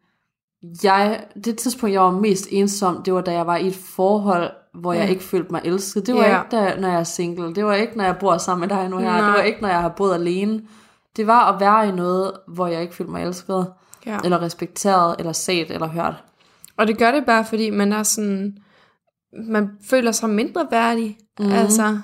[0.83, 4.51] jeg, det tidspunkt, jeg var mest ensom, det var, da jeg var i et forhold,
[4.75, 5.09] hvor jeg Ja.
[5.11, 6.07] ikke følte mig elsket.
[6.07, 6.43] Det var Ja.
[6.43, 7.55] ikke, da, når jeg er single.
[7.55, 9.05] Det var ikke, når jeg bor sammen med dig nu her.
[9.05, 9.21] Nej.
[9.21, 10.63] Det var ikke, når jeg har boet alene.
[11.17, 13.67] Det var at være i noget, hvor jeg ikke følte mig elsket,
[14.07, 14.19] ja.
[14.25, 16.15] eller respekteret, eller set, eller hørt.
[16.77, 18.57] Og det gør det bare, fordi man er sådan,
[19.33, 21.19] man føler sig mindre værdig.
[21.41, 21.53] Mm.
[21.53, 21.99] Altså,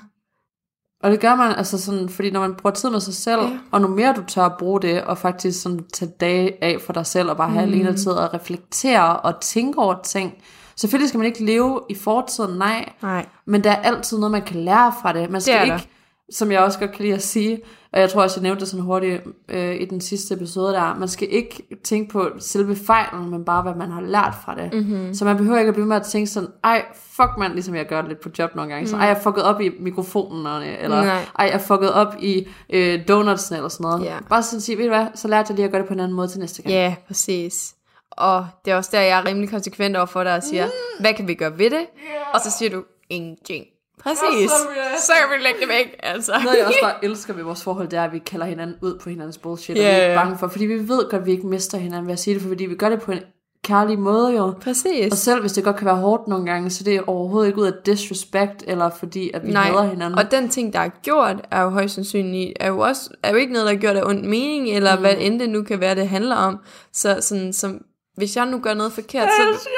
[1.03, 3.57] Og det gør man altså sådan, fordi når man bruger tid med sig selv, Ja.
[3.71, 6.93] og nu mere du tør at bruge det, og faktisk sådan tage dage af for
[6.93, 7.73] dig selv, og bare have mm.
[7.73, 10.33] alene tid og reflektere og tænke over ting.
[10.75, 12.89] Selvfølgelig skal man ikke leve i fortiden, nej.
[13.01, 13.25] nej.
[13.45, 15.29] Men der er altid noget, man kan lære fra det.
[15.29, 15.87] Man skal Det ikke.
[16.31, 17.61] Som jeg også godt kan lide at sige,
[17.93, 20.95] og jeg tror også, jeg nævnte det sådan hurtigt øh, i den sidste episode der,
[20.95, 24.73] man skal ikke tænke på selve fejlen, men bare hvad man har lært fra det.
[24.73, 25.13] Mm-hmm.
[25.13, 27.87] Så man behøver ikke at blive med at tænke sådan, ej, fuck man, ligesom jeg
[27.87, 31.03] gør det lidt på job nogle gange, så ej, jeg fucket op i mikrofonen, eller
[31.03, 31.25] Nej.
[31.39, 34.05] ej, jeg fucket op i øh, donutsen, eller sådan noget.
[34.05, 34.17] Ja.
[34.29, 35.99] Bare sådan sige, ved du hvad, så lærte jeg lige at gøre det på en
[35.99, 36.73] anden måde til næste gang.
[36.73, 37.75] Ja, præcis.
[38.11, 40.67] Og det er også der, jeg er rimelig konsekvent over for dig og siger,
[40.99, 41.85] hvad kan vi gøre ved det?
[42.33, 43.65] Og så siger du, ingenting.
[44.03, 44.51] Præcis.
[44.51, 44.57] Og
[44.99, 46.31] så jeg- kan vi lægge det væk, altså.
[46.43, 48.97] Noget jeg også bare elsker ved vores forhold, det er, at vi kalder hinanden ud
[48.99, 51.25] på hinandens bullshit, og Ja, vi er ikke bange for, fordi vi ved godt, at
[51.25, 53.19] vi ikke mister hinanden ved at sige det, fordi vi gør det på en
[53.63, 54.53] kærlig måde jo.
[54.61, 55.11] Præcis.
[55.11, 57.59] Og selv hvis det godt kan være hårdt nogle gange, så det er overhovedet ikke
[57.61, 60.19] ud af disrespect, eller fordi, at vi Nej, hader hinanden.
[60.19, 63.35] og den ting, der er gjort, er jo højst sandsynligt, er jo, også, er jo
[63.35, 65.01] ikke noget, der er gjort af ond mening, eller mm.
[65.01, 66.57] hvad end det nu kan være, det handler om.
[66.93, 67.81] Så sådan, som,
[68.15, 69.43] hvis jeg nu gør noget forkert, så...
[69.43, 69.69] Jeg elsker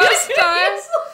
[0.00, 0.44] også dig.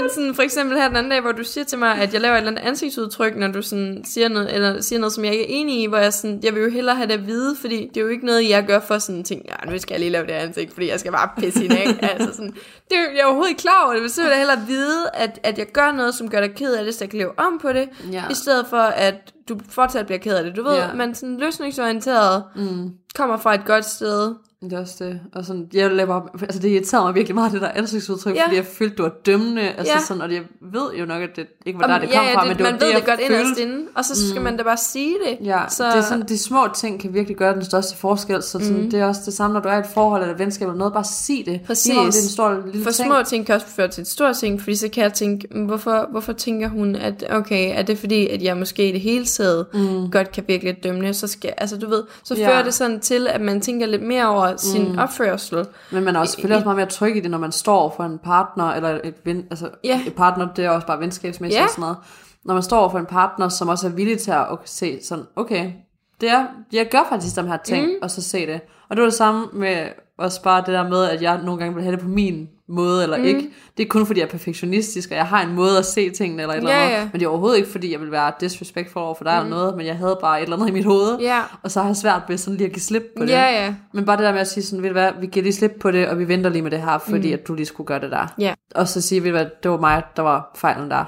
[0.00, 2.20] Men sådan, for eksempel her den anden dag, hvor du siger til mig, at jeg
[2.20, 5.32] laver et eller andet ansigtsudtryk, når du sådan siger noget, eller siger noget, som jeg
[5.32, 7.56] ikke er enig i, hvor jeg sådan, jeg vil jo hellere have det at vide,
[7.60, 10.00] fordi det er jo ikke noget, jeg gør for sådan ting, ja, nu skal jeg
[10.00, 11.98] lige lave det ansigt, fordi jeg skal bare pisse hende af.
[12.02, 12.54] altså sådan,
[12.90, 14.60] det er, jo- jeg er overhovedet ikke klar over det, men så vil jeg hellere
[14.66, 17.18] vide, at, at jeg gør noget, som gør dig ked af det, så jeg kan
[17.18, 18.22] leve om på det, Ja.
[18.30, 19.14] i stedet for, at
[19.48, 20.56] du fortsat bliver ked af det.
[20.56, 20.92] Du ved, ja.
[20.94, 24.34] man sådan løsningsorienteret Mm, kommer fra et godt sted.
[24.70, 25.20] Det er også det.
[25.34, 28.44] Og sådan, jeg laver, altså det irriterer mig virkelig meget, det der ansigtsudtryk, Ja.
[28.44, 29.62] fordi jeg følte, du var dømmende.
[29.62, 30.00] Altså Ja.
[30.00, 32.40] sådan, og jeg ved jo nok, at det ikke var der, det kom ja, fra,
[32.40, 34.56] det, men det man var ved det, det godt inderst inde, og så skal man
[34.56, 35.46] da bare sige det.
[35.46, 38.50] Ja, Så- det er sådan, de små ting kan virkelig gøre den største forskel, så
[38.50, 38.90] sådan, mm.
[38.90, 40.78] det er også det samme, når du er i et forhold eller et venskab eller
[40.78, 41.60] noget, bare sig det.
[41.66, 41.86] Præcis.
[41.86, 43.08] Lige om det er en stor lille For ting.
[43.08, 45.64] små ting kan også føre til et stort ting, fordi så kan jeg tænke, "Men
[45.66, 49.24] hvorfor, hvorfor tænker hun, at okay, er det fordi, at jeg måske i det hele
[49.24, 50.10] taget mm.
[50.10, 52.48] godt kan virke lidt dømmende, så skal, altså du ved, så Ja.
[52.48, 54.98] fører det sådan til, at man tænker lidt mere over sin mm.
[54.98, 55.66] opførsel.
[55.92, 58.04] Men man er også selvfølgelig også meget mere tryg i det, når man står for
[58.04, 60.00] en partner, eller et, ven, altså Ja.
[60.06, 61.64] et partner, det er også bare venskabsmæssigt Ja.
[61.64, 61.96] og sådan noget.
[62.44, 65.72] Når man står for en partner, som også er villig til at se sådan, okay,
[66.20, 67.92] det er, jeg gør faktisk de her ting, mm.
[68.02, 68.60] og så se det.
[68.88, 69.86] Og det var det samme med
[70.18, 73.02] også bare det der med, at jeg nogle gange vil have det på min måde,
[73.02, 73.24] eller mm.
[73.24, 73.50] ikke.
[73.76, 76.42] Det er kun fordi, jeg er perfektionistisk, og jeg har en måde at se tingene,
[76.42, 76.96] eller et eller Ja, andet.
[76.96, 77.08] ja.
[77.12, 79.38] Men det er overhovedet ikke, fordi jeg vil være disrespectful over for dig mm.
[79.46, 81.18] eller noget, men jeg havde bare et eller andet i mit hoved.
[81.18, 81.40] Ja.
[81.62, 83.30] Og så har jeg svært ved sådan lige at give slip på det.
[83.30, 83.74] Ja, ja.
[83.94, 85.72] Men bare det der med at sige sådan, ved du hvad, vi giver lige slip
[85.80, 87.34] på det, og vi venter lige med det her, fordi mm.
[87.34, 88.26] at du lige skulle gøre det der.
[88.38, 88.54] Ja.
[88.74, 91.04] Og så sige, ved du hvad, det var mig, der var fejlen der.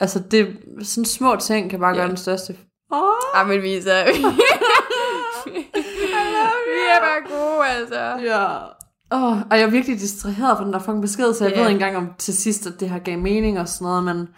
[0.00, 0.48] Altså, det,
[0.82, 2.08] sådan små ting kan bare gøre Ja.
[2.08, 2.56] den største.
[2.92, 2.98] Åh,
[3.34, 3.74] Ej, men vi
[7.80, 8.00] altså.
[8.24, 8.56] ja.
[9.12, 11.60] Åh, og jeg er virkelig distraheret fra den der fucking besked, så jeg Ja.
[11.60, 14.28] ved ikke engang om til sidst, at det her gav mening og sådan noget, men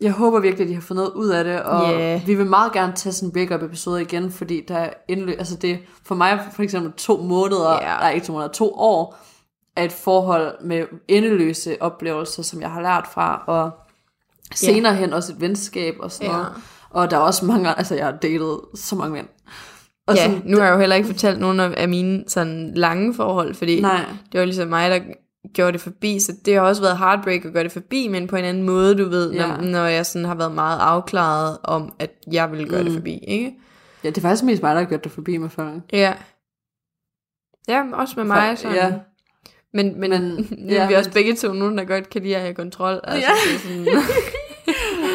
[0.00, 2.22] jeg håber virkelig, at de har fået noget ud af det, og Ja.
[2.26, 5.56] vi vil meget gerne tage sådan en break-up episode igen, fordi der er indløb, altså
[5.56, 7.78] det for mig for eksempel to måneder, Ja.
[7.96, 9.18] nej ikke to måneder, to år
[9.76, 13.70] af et forhold med endeløse oplevelser, som jeg har lært fra, og
[14.54, 16.32] senere hen også et venskab og sådan Ja.
[16.36, 16.52] noget.
[16.90, 19.26] Og der er også mange, altså jeg har datet så mange mænd.
[20.10, 23.14] Og Ja, sådan, nu har jeg jo heller ikke fortalt nogen af mine sådan lange
[23.14, 24.04] forhold, fordi Nej.
[24.32, 25.00] det var ligesom mig, der
[25.54, 28.36] gjorde det forbi, så det har også været heartbreak at gøre det forbi, men på
[28.36, 29.46] en anden måde, du ved, Ja.
[29.46, 32.84] når, når jeg sådan har været meget afklaret om, at jeg ville gøre mm.
[32.86, 33.52] det forbi, ikke?
[34.04, 35.82] Ja, det er faktisk mest mig, der har gjort det forbi med folk.
[35.92, 36.12] Ja.
[37.68, 38.58] Ja, også med mig.
[38.58, 38.76] Sådan.
[38.76, 38.92] ja.
[39.74, 42.36] Men, men, Men- ja, er vi også men- begge to nogen, der godt kan lide
[42.36, 43.00] at have kontrol.
[43.04, 43.34] Altså, Ja.
[43.50, 44.02] det er sådan,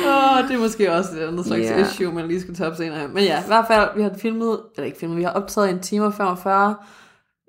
[0.07, 1.81] Åh, det er måske også et andet slags yeah.
[1.81, 3.07] issue, man lige skal tage op senere.
[3.07, 5.79] Men ja, i hvert fald, vi har filmet, eller ikke filmet, vi har optaget en
[5.79, 6.75] time og 45.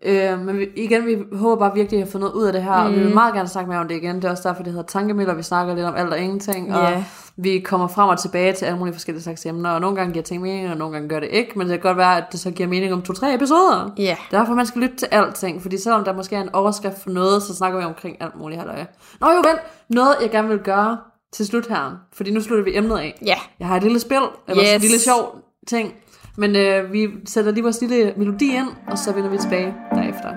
[0.04, 2.82] Øh, men vi, igen, vi håber bare virkelig, at have noget ud af det her,
[2.82, 2.86] mm.
[2.86, 4.16] og vi vil meget gerne snakke mere om det igen.
[4.16, 7.04] Det er også derfor, det hedder Tankemøller, vi snakker lidt om alt og ingenting, og
[7.36, 10.22] vi kommer frem og tilbage til alle mulige forskellige slags emner, og nogle gange giver
[10.22, 12.40] ting mening, og nogle gange gør det ikke, men det kan godt være, at det
[12.40, 13.90] så giver mening om to-tre episoder.
[14.32, 17.10] er derfor, man skal lytte til alting, fordi selvom der måske er en overskrift for
[17.10, 18.84] noget, så snakker vi omkring alt muligt her.
[19.20, 20.98] Nå jo, vent, noget jeg gerne vil gøre
[21.36, 23.18] til slut her, fordi nu slutter vi emnet af.
[23.26, 23.36] Ja.
[23.60, 24.18] Jeg har et lille spil,
[24.48, 24.74] eller yes.
[24.74, 25.94] En lille sjov ting,
[26.36, 30.30] men øh, vi sætter lige vores lille melodi ind, og så vender vi tilbage derefter.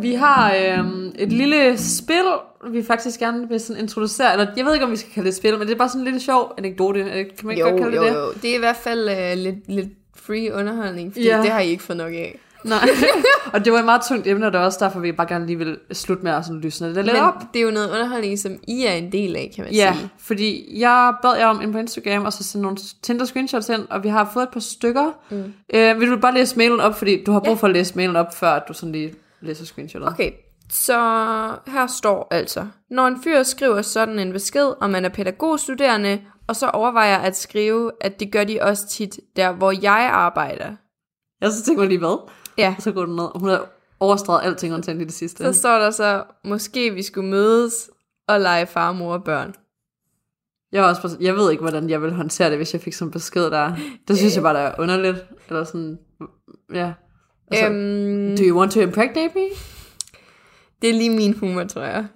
[0.00, 0.84] Vi har øh,
[1.18, 2.24] et lille spil,
[2.70, 5.32] vi faktisk gerne vil sådan introducere, eller jeg ved ikke, om vi skal kalde det
[5.32, 7.00] et spil, men det er bare sådan en lille sjov anekdote.
[7.00, 8.18] Øh, Kan man ikke Jo, godt kalde jo, det det?
[8.18, 8.32] jo.
[8.42, 11.40] Det er i hvert fald uh, lidt, lidt free underholdning, fordi Ja.
[11.42, 12.38] det har I ikke fået nok af.
[12.64, 12.88] Nej,
[13.54, 15.46] og det var et meget tungt emne, og det er også derfor, vi bare gerne
[15.46, 17.34] lige vil slutte med at sådan lysne det lidt Men op.
[17.54, 20.10] det er jo noget underholdning, som I er en del af, kan man Ja, sige.
[20.18, 23.86] fordi jeg bad jer om ind på Instagram, og så sende nogle Tinder screenshots ind,
[23.90, 25.10] og vi har fået et par stykker.
[25.30, 25.52] Mm.
[25.74, 28.16] Øh, vil du bare læse mailen op, fordi du har brug for at læse mailen
[28.16, 30.08] op, før du sådan lige læser screenshotet.
[30.08, 30.30] Okay,
[30.70, 30.94] så
[31.66, 36.56] her står altså, når en fyr skriver sådan en besked, og man er pædagogstuderende, og
[36.56, 40.66] så overvejer at skrive, at det gør de også tit der, hvor jeg arbejder.
[41.40, 42.30] Jeg så tænker lige hvad,
[42.60, 43.28] Ja, og så går den ned.
[43.34, 43.66] Hun har
[44.00, 45.44] overstreget alting, undtagen lige det sidste.
[45.44, 47.90] så står der så, måske vi skulle mødes
[48.28, 49.54] og lege far, mor og børn.
[50.72, 53.12] Jeg, også jeg ved ikke, hvordan jeg ville håndtere det, hvis jeg fik sådan en
[53.12, 53.72] besked der.
[54.08, 55.24] Det synes jeg bare, der er underligt.
[55.48, 55.98] Eller sådan,
[56.74, 56.92] ja.
[57.50, 59.46] Altså, Øhm, do you want to impregnate me?
[60.82, 62.06] det er lige min humor, tror jeg.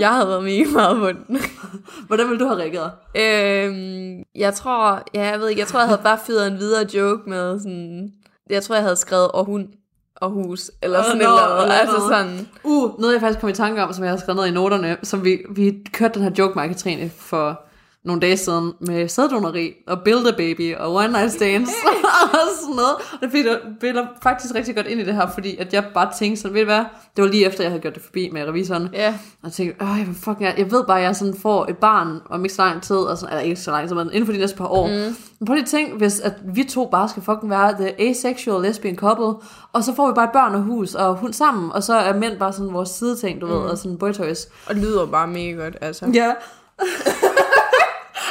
[0.00, 1.38] Jeg havde været mega meget på den.
[2.06, 2.92] Hvordan ville du have reageret?
[3.16, 6.86] øhm, jeg tror, ja, jeg ved ikke, jeg tror, jeg havde bare fyret en videre
[6.94, 8.12] joke med sådan,
[8.50, 9.68] jeg tror, jeg havde skrevet og hund
[10.16, 13.82] og hus, eller sådan oh, eller Altså sådan, Uh, noget jeg faktisk kom i tanke
[13.82, 16.58] om, som jeg har skrevet ned i noterne, som vi, vi kørte den her joke
[16.58, 17.65] med Katrine for
[18.06, 21.70] nogle dage siden med sæddoneri og build a baby og one night stands
[22.32, 22.94] og sådan noget.
[23.22, 26.10] Og det jeg spiller faktisk rigtig godt ind i det her, fordi at jeg bare
[26.18, 26.84] tænkte sådan, ved du hvad,
[27.16, 28.88] det var lige efter, jeg havde gjort det forbi med revisoren.
[28.92, 29.08] ja.
[29.08, 31.76] Og jeg tænkte, åh, jeg, fucking, jeg, jeg ved bare, at jeg sådan får et
[31.78, 34.26] barn om ikke så lang tid, og sådan, eller ikke så lang tid, men inden
[34.26, 34.86] for de næste par år.
[34.86, 35.16] Mm.
[35.38, 38.62] Men prøv lige at tænke, hvis at vi to bare skal fucking være the asexual
[38.62, 41.82] lesbian couple, og så får vi bare et børn og hus og hund sammen, og
[41.82, 43.52] så er mænd bare sådan vores sideting, du mm.
[43.52, 44.48] ved, og sådan boy toys.
[44.66, 46.06] Og det lyder bare mega godt, altså.
[46.14, 46.32] Ja.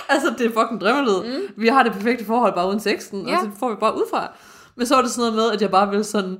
[0.14, 1.24] altså, det er fucking drømmelyd.
[1.40, 1.42] Mm.
[1.58, 3.38] Vi har det perfekte forhold bare uden sexen, Ja.
[3.38, 4.28] og så får vi bare udfra.
[4.76, 6.38] Men så var det sådan noget med, at jeg bare ville sådan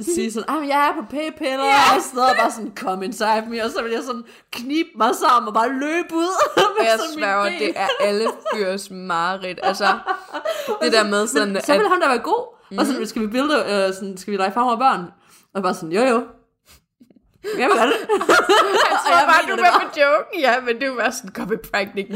[0.00, 1.96] sige sådan, ah, jeg er på p-piller, Ja.
[1.96, 4.88] og sådan noget, og bare sådan, come inside me, og så vil jeg sådan knibe
[4.96, 6.32] mig sammen og bare løbe ud.
[6.78, 9.58] Med jeg sværger, det er alle fyrs mareridt.
[9.62, 9.84] Altså,
[10.82, 12.78] det der med sådan, Men så vil at, ham der være god, mm.
[12.78, 15.04] og sådan, skal vi bilde, øh, sådan, skal vi lege farmor og børn?
[15.54, 16.22] Og bare sådan, jo jo.
[17.58, 18.00] Jeg vil det.
[18.90, 20.40] jeg tror jeg bare, du var på joken.
[20.40, 22.08] Ja, men det var sådan, kom i prægning.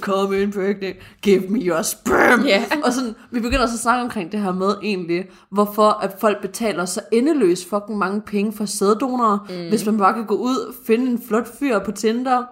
[0.00, 2.44] Come in pregnant, give me your sperm.
[2.46, 2.64] Ja.
[2.84, 6.40] Og sådan, vi begynder så at snakke omkring det her med egentlig, hvorfor at folk
[6.40, 9.68] betaler så endeløst fucking mange penge for sæddonorer, mm.
[9.68, 12.44] hvis man bare kan gå ud, finde en flot fyr på Tinder,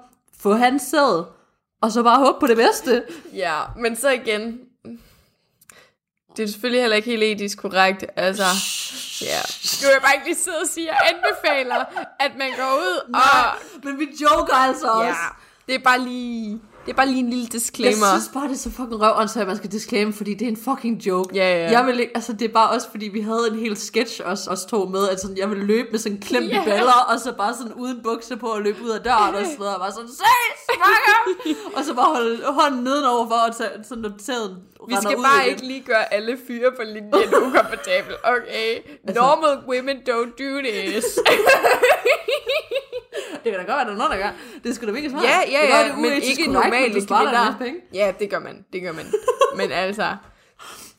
[0.43, 1.25] få hans sæd,
[1.83, 3.03] og så bare håbe på det bedste.
[3.35, 4.59] Ja, men så igen,
[6.37, 8.05] det er selvfølgelig heller ikke helt etisk korrekt.
[8.17, 8.45] Altså,
[9.21, 9.41] ja.
[9.83, 11.85] Du vil bare ikke lige sidde og sige, at jeg anbefaler,
[12.19, 13.59] at man går ud og...
[13.85, 15.07] Men vi joker altså også.
[15.07, 15.15] Ja,
[15.67, 16.61] det er bare lige...
[16.87, 18.07] Det er bare lige en lille Jeg disclaimer.
[18.17, 20.57] synes bare, det er så fucking røv, at man skal disclaim, fordi det er en
[20.57, 21.35] fucking joke.
[21.37, 21.71] Ja, ja.
[21.71, 24.47] Jeg vil ikke, altså det er bare også, fordi vi havde en hel sketch, os,
[24.47, 26.63] os to med, at sådan, jeg ville løbe med sådan klemt Ja.
[26.63, 29.41] i baller, og så bare sådan uden bukser på og løbe ud af døren og
[29.45, 31.19] sådan noget, og bare sådan, ses, smakker!
[31.77, 34.57] og så bare holde hånden nedenover for at tage, sådan, at sæden
[34.89, 35.55] Vi skal ud bare igen.
[35.55, 38.15] ikke lige gøre alle fyre på linjen ukomfortabel.
[38.25, 38.71] Okay,
[39.21, 41.05] normal women don't do this.
[43.45, 44.31] Det kan da godt være, der er nogen, der gør.
[44.65, 45.25] Det sgu da mega smart.
[45.25, 47.81] ja, det ja, ja, det er men uetisk ikke men normale du sparer penge.
[47.95, 49.07] Ja, det gør man, det gør man.
[49.57, 50.17] Men altså,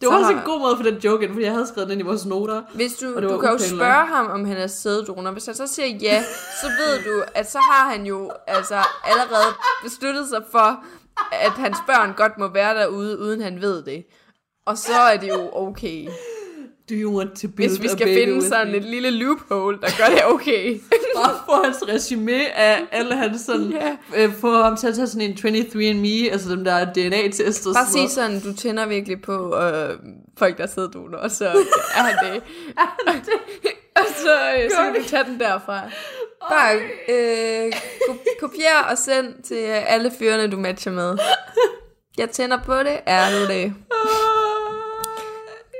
[0.01, 1.89] Det var Så også en god måde for den joke, ind, fordi jeg havde skrevet
[1.89, 2.61] den ind i vores noter.
[2.73, 5.31] hvis du, det du kan jo spørge ham, om han er sæddonor.
[5.31, 6.23] Hvis han så siger ja,
[6.61, 9.53] så ved du, at så har han jo altså allerede
[9.83, 10.83] besluttet sig for,
[11.31, 14.05] at hans børn godt må være derude, uden han ved det.
[14.65, 16.07] Og så er det jo okay.
[16.89, 18.77] Do you want to build Hvis vi skal finde sådan me?
[18.77, 20.79] et lille loophole, der gør det okay.
[21.15, 23.95] Bare få hans resume af alle hans sådan, Ja.
[24.15, 27.85] øh, få ham til at tage sådan en 23andMe, altså dem der DNA-test og Bare
[27.85, 29.89] sådan sig sådan, du tænder virkelig på øh,
[30.37, 31.45] folk, der sidder donor, og så
[31.97, 32.41] er han det.
[33.99, 35.81] og så, øh, så kan du tage den derfra.
[36.49, 36.75] Bare
[37.09, 37.73] øh,
[38.07, 41.17] ko- kopier og send til alle fyrene, du matcher med.
[42.17, 43.73] Jeg tænder på det, er du det?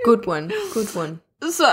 [0.04, 1.18] Good one, good one.
[1.52, 1.66] Så,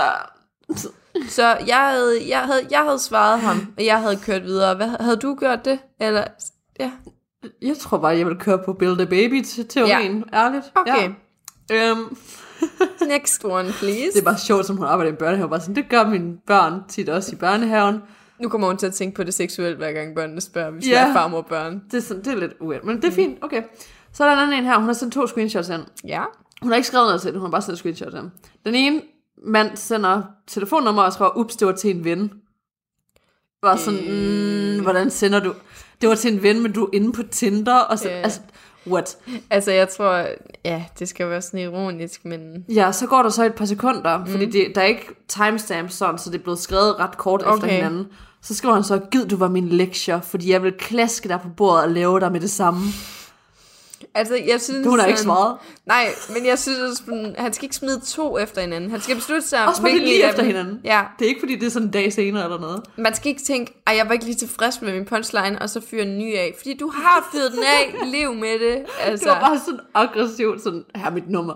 [1.29, 4.75] Så jeg havde, jeg havde, jeg havde svaret ham, og jeg havde kørt videre.
[4.75, 5.79] Hvad, havde du gjort det?
[5.99, 6.23] Eller,
[6.79, 6.91] ja.
[7.61, 10.37] jeg tror bare, jeg vil køre på Build a Baby til teorien, ja.
[10.45, 10.65] ærligt.
[10.75, 11.11] Okay.
[11.69, 11.89] Ja.
[11.91, 12.17] Øhm,
[13.07, 14.11] Next one, please.
[14.13, 15.49] det er bare sjovt, som hun arbejder i en børnehave.
[15.49, 18.01] Bare sådan, det gør mine børn tit også i børnehaven.
[18.39, 20.93] Nu kommer hun til at tænke på det seksuelt, hver gang børnene spørger, hvis Ja.
[20.93, 21.09] yeah.
[21.09, 21.81] er farmor og børn.
[21.91, 23.37] Det er, sådan, det er lidt uendt, men det er fint.
[23.41, 23.63] Okay.
[24.13, 24.77] Så er der en anden en her.
[24.77, 25.81] Hun har sendt to screenshots ind.
[26.07, 26.23] Ja.
[26.61, 28.31] Hun har ikke skrevet noget til det, hun har bare sendt screenshots ind.
[28.65, 29.01] Den ene
[29.45, 32.31] mand sender telefonnummer og skriver, ups, det var til en ven.
[33.63, 33.99] Var sådan,
[34.77, 35.53] mm, hvordan sender du?
[36.01, 38.15] Det var til en ven, men du er inde på Tinder, og så, Ja.
[38.15, 38.39] altså,
[38.87, 39.17] what?
[39.49, 40.25] Altså, jeg tror,
[40.65, 42.65] ja, det skal være sådan ironisk, men...
[42.69, 44.27] Ja, så går der så et par sekunder, mm.
[44.27, 47.55] fordi det, der er ikke timestamp sådan, så det er blevet skrevet ret kort okay.
[47.55, 48.07] efter hinanden.
[48.41, 51.49] Så skriver han så, gid du var min lektier, fordi jeg vil klaske dig på
[51.57, 52.81] bordet og lave dig med det samme.
[54.15, 54.87] Altså, jeg synes...
[54.87, 55.57] Hun har ikke svaret.
[55.85, 57.03] Nej, men jeg synes,
[57.37, 58.91] han skal ikke smide to efter hinanden.
[58.91, 60.79] Han skal beslutte sig Også hvilken lige efter hinanden.
[60.83, 62.81] Ja, Det er ikke, fordi det er sådan en dag senere eller noget.
[62.97, 65.81] man skal ikke tænke, ej, jeg var ikke lige tilfreds med min punchline, og så
[65.89, 66.53] fyre en ny af.
[66.57, 68.77] Fordi du har fyret den af, lev med det.
[69.05, 71.53] Altså, Det var bare sådan aggressivt, sådan, her er mit nummer.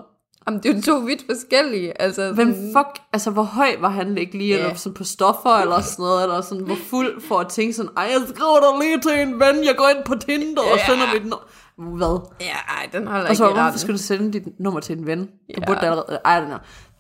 [0.48, 2.02] Jamen, det er jo to vidt forskellige.
[2.02, 4.64] Altså, Hvem fuck, altså hvor høj var han ikke lige, Ja.
[4.64, 7.92] eller sådan på stoffer eller sådan noget, eller sådan hvor fuld for at tænke sådan,
[7.98, 10.86] ej jeg skriver dig lige til en ven, jeg går ind på Tinder og Ja.
[10.86, 11.48] sender mit nummer.
[11.78, 12.30] Hvad?
[12.42, 13.80] Ja, ej, den holder Og så ikke i hvorfor retten.
[13.80, 15.20] skal du sende dit nummer til en ven?
[15.26, 15.66] Du Ja.
[15.68, 16.54] burde da allerede, ej, den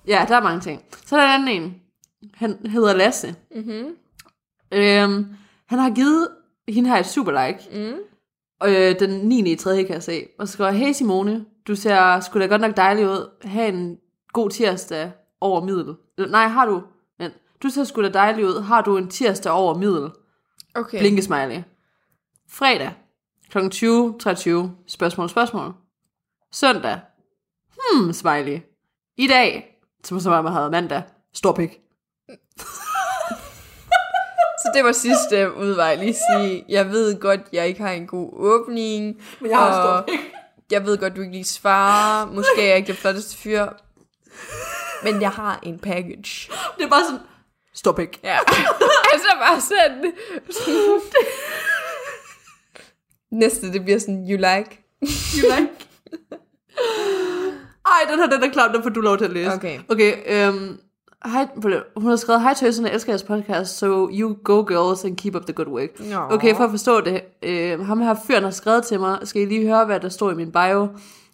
[0.08, 0.82] Ja, der er mange ting.
[1.06, 1.76] Så er der en anden en.
[2.36, 3.36] Han hedder Lasse.
[3.56, 3.86] Mhm.
[4.72, 5.28] Øhm,
[5.68, 6.28] han har givet
[6.70, 7.60] hende her et super like.
[7.90, 8.68] Mm.
[8.68, 9.52] øh, den 9.
[9.52, 9.84] i 3.
[9.84, 10.28] kan jeg se.
[10.40, 13.30] Og så skriver hey Simone, du ser sgu da godt nok dejlig ud.
[13.48, 13.98] Ha' en
[14.34, 15.12] god tirsdag
[15.42, 15.96] over middel.
[16.18, 16.84] Eller, nej, har du?
[17.20, 17.32] Men,
[17.64, 18.62] du ser sgu da dejlig ud.
[18.62, 20.10] Har du en tirsdag over middel?
[20.76, 21.00] Okay.
[21.00, 21.62] Blinkesmiley.
[22.50, 22.94] Fredag
[23.52, 23.58] kl.
[23.58, 24.68] 20.23.
[24.88, 25.74] Spørgsmål, spørgsmål.
[26.52, 27.00] Søndag.
[27.76, 28.60] Hmm, smiley.
[29.18, 31.04] I dag, som så var man havde mandag.
[31.34, 31.70] Stor pik.
[34.66, 38.30] Så det var sidste udvej, lige sige, jeg ved godt, jeg ikke har en god
[38.34, 39.22] åbning.
[39.40, 40.20] Men jeg har og pik.
[40.72, 42.26] Jeg ved godt, du ikke lige svarer.
[42.26, 43.66] Måske er jeg ikke det flotteste fyr.
[45.04, 46.52] Men jeg har en package.
[46.78, 47.20] Det er bare sådan,
[47.74, 48.20] stor pik.
[48.24, 48.38] Ja.
[49.14, 50.14] altså bare sådan.
[53.32, 54.86] Næste, det bliver sådan, you like.
[55.38, 55.72] You like?
[57.86, 59.54] Ej, den her, den er klar, den får du lov til at læse.
[59.54, 59.80] Okay.
[59.90, 60.78] Okay, øhm,
[61.26, 61.48] hej,
[61.96, 65.46] hun har skrevet, hej tøserne, elsker jeres podcast, so you go girls and keep up
[65.46, 66.00] the good work.
[66.00, 66.36] Nå.
[66.36, 69.46] Okay, for at forstå det, øh, ham her fyren har skrevet til mig, skal I
[69.46, 70.88] lige høre, hvad der står i min bio.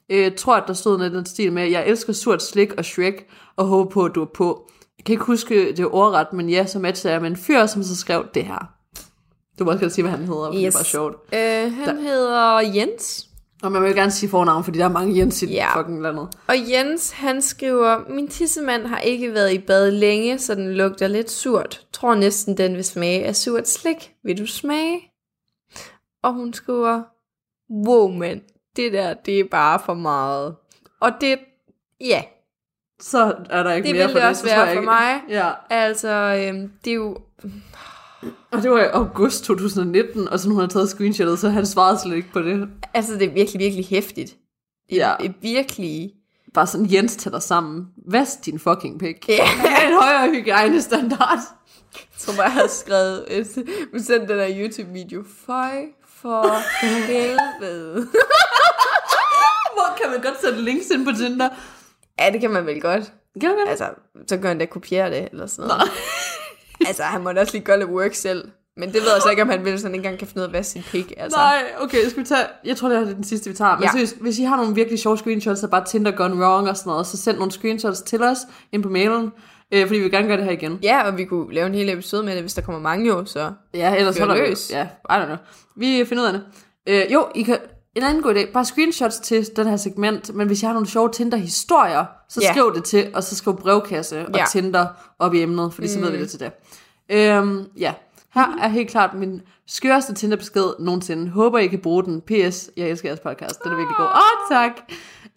[0.09, 2.85] Øh, tror, at der stod noget i den stil med, jeg elsker surt slik og
[2.85, 4.69] Shrek, og håber på, at du er på.
[4.97, 7.83] Jeg kan ikke huske det ordret, men ja, så matcher jeg med en fyr, som
[7.83, 8.80] så skrev det her.
[9.61, 10.59] Du må også godt sige, hvad han hedder, for yes.
[10.59, 11.15] det er bare sjovt.
[11.33, 12.01] Øh, han der.
[12.01, 13.27] hedder Jens.
[13.63, 15.77] Og man vil jo gerne sige fornavn, fordi der er mange Jens i Ja.
[15.79, 16.27] fucking landet.
[16.47, 21.07] Og Jens, han skriver, min tissemand har ikke været i bad længe, så den lugter
[21.07, 21.85] lidt surt.
[21.93, 24.11] Tror næsten, den vil smage af surt slik.
[24.23, 24.99] Vil du smage?
[26.23, 27.01] Og hun skriver,
[27.87, 28.41] wow mand,
[28.75, 30.55] det der, det er bare for meget.
[31.01, 31.39] Og det,
[32.01, 32.23] ja,
[33.01, 35.21] Så er der ikke det mere ville for det også så tror være for mig.
[35.29, 36.09] Ja, Altså,
[36.47, 37.17] øhm, det er jo,
[38.51, 41.99] og det var i august 2019, og sådan hun har taget screenshotet, så han svarede
[41.99, 42.69] slet ikke på det.
[42.93, 44.35] altså det er virkelig, virkelig hæftigt.
[44.89, 45.09] Det Ja.
[45.19, 46.11] er virkelig,
[46.53, 47.87] Bare sådan, Jens tager dig sammen.
[48.11, 49.29] Vask din fucking pik.
[49.29, 49.45] Ja.
[49.45, 51.39] Ha' en højere hygiejnestandard.
[51.93, 53.47] jeg tror jeg har skrevet, et,
[54.05, 55.81] sendt den der YouTube-video, føj
[56.21, 56.45] for
[56.85, 57.93] helvede.
[59.75, 61.49] Hvor kan man godt sætte links ind på Tinder?
[62.19, 63.13] Ja, det kan man vel godt.
[63.41, 63.67] Kan man?
[63.67, 63.89] Altså,
[64.27, 65.83] så kan han da kopiere det, eller sådan noget.
[66.87, 68.47] Altså, han må da også lige gøre lidt work selv.
[68.77, 70.39] Men det ved jeg så ikke, om han vil, så han ikke engang kan finde
[70.41, 71.37] ud af, hvad sin pik altså.
[71.37, 72.45] Nej, okay, skal vi tage...
[72.65, 73.75] Jeg tror, det er den sidste, vi tager.
[73.75, 73.91] Men Ja.
[73.91, 76.89] seriøst, hvis I har nogle virkelig sjove screenshots, der bare Tinder gone wrong og sådan
[76.89, 78.37] noget, så send nogle screenshots til os
[78.71, 79.31] ind på mailen,
[79.73, 80.79] øh, fordi vi vil gerne gøre det her igen.
[80.83, 83.25] Ja, og vi kunne lave en hel episode med det, hvis der kommer mange jo,
[83.25, 83.51] så...
[83.73, 84.39] Ja, ellers holder vi.
[84.41, 84.71] løs.
[84.71, 85.37] Ja, I don't know.
[85.75, 86.43] Vi finder ud af det.
[86.87, 87.57] Øh, jo, I kan,
[87.95, 90.87] en anden god idé, bare screenshots til den her segment, men hvis I har nogle
[90.87, 92.51] sjove Tinder-historier, så Ja.
[92.53, 94.45] skriv det til, og så skriv brevkasse og Ja.
[94.51, 94.87] Tinder
[95.19, 96.51] op i emnet, fordi så ved vi det til det.
[97.09, 97.93] Øhm, ja,
[98.33, 101.29] her er helt klart min skørste Tinder-besked nogensinde.
[101.31, 102.21] Håber, I kan bruge den.
[102.21, 102.69] P.S.
[102.77, 103.63] Jeg elsker jeres podcast.
[103.63, 104.05] Den er virkelig god.
[104.05, 104.71] Åh, oh, tak.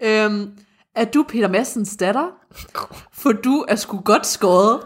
[0.03, 0.51] Øhm,
[0.95, 2.27] er du Peter Madsens datter?
[3.13, 4.81] For du er sgu godt skåret.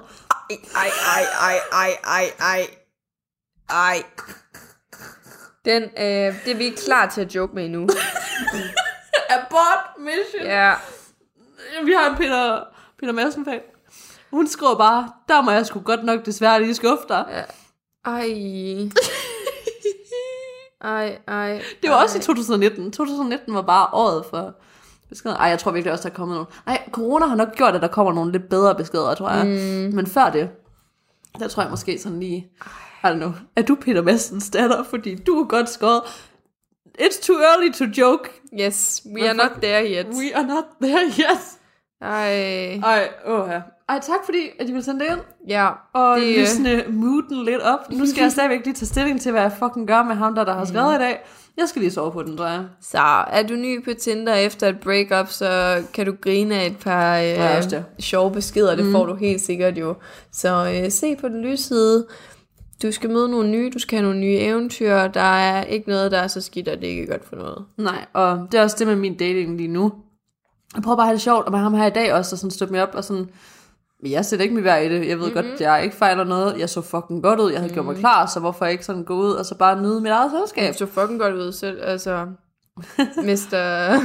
[0.51, 2.67] Ej, ej, ej, ej, ej, ej.
[3.71, 4.03] Ej.
[5.69, 7.83] Den, øh, det er vi klar til at joke med nu.
[9.35, 10.47] Abort mission.
[10.47, 10.75] Ja.
[11.85, 12.61] Vi har en Peter,
[13.01, 13.61] Peter Madsen fan.
[14.31, 17.25] Hun skriver bare, der må jeg sgu godt nok desværre lige skuffe dig.
[17.31, 17.43] Ja.
[18.11, 18.29] Ej.
[20.81, 21.63] Ej, ej.
[21.83, 22.03] Det var ej.
[22.03, 22.93] også i 2019.
[22.93, 24.55] 2019 var bare året for
[25.09, 25.37] beskeder.
[25.37, 26.51] Ej, jeg tror virkelig også, der er kommet nogle.
[26.67, 29.47] Ej, corona har nok gjort, at der kommer nogle lidt bedre beskeder, tror jeg.
[29.47, 29.95] Mm.
[29.95, 30.51] Men før det,
[31.39, 35.41] der tror jeg måske sådan lige, don't know, er du Peter Madsens datter, fordi du
[35.41, 36.03] er godt skåret.
[37.01, 38.29] It's too early to joke.
[38.61, 40.07] Yes, we are not there yet.
[40.07, 41.41] We are not there yet.
[42.01, 42.81] Ej.
[42.85, 43.61] Ej, åh ja.
[43.89, 45.21] Ej, tak fordi, at I vil sende det ind.
[45.49, 47.91] Ja, Og det, øh, løsne mooden lidt op.
[47.93, 50.45] Nu skal jeg stadigvæk lige tage stilling til, hvad jeg fucking gør med ham, der,
[50.45, 51.21] der har skrevet i dag.
[51.57, 52.65] Jeg skal lige sove på den, tror jeg.
[52.81, 52.99] Så
[53.31, 57.17] er du ny på Tinder efter et breakup, så kan du grine af et par
[57.17, 57.85] Ja, øh, det.
[58.01, 58.77] sjove beskeder.
[58.77, 59.95] Det får du helt sikkert jo.
[60.33, 62.07] Så øh, se på den lyse side.
[62.83, 65.07] Du skal møde nogle nye, du skal have nogle nye eventyr.
[65.09, 67.65] Der er ikke noget, der er så skidt, at det ikke er godt for noget.
[67.77, 69.93] Nej, og det er også det med min dating lige nu.
[70.75, 72.39] Jeg prøver bare at have det sjovt, og med ham her i dag også, og
[72.39, 73.29] sådan støtte mig op, og sådan,
[74.03, 75.09] men jeg sætter ikke mit værd i det.
[75.09, 75.35] Jeg ved mm-hmm.
[75.35, 76.59] godt, at jeg ikke fejler noget.
[76.59, 77.51] Jeg så fucking godt ud.
[77.51, 77.75] Jeg havde mm.
[77.75, 80.31] gjort mig klar, så hvorfor ikke sådan gå ud og så bare nyde mit eget
[80.31, 80.69] selskab?
[80.69, 81.81] Det så fucking godt ud selv.
[81.83, 82.27] Altså,
[83.17, 83.57] Mr.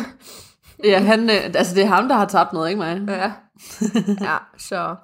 [0.83, 3.01] Ja, han, øh, altså det er ham, der har tabt noget, ikke mig?
[3.07, 3.31] ja.
[4.29, 4.95] ja, så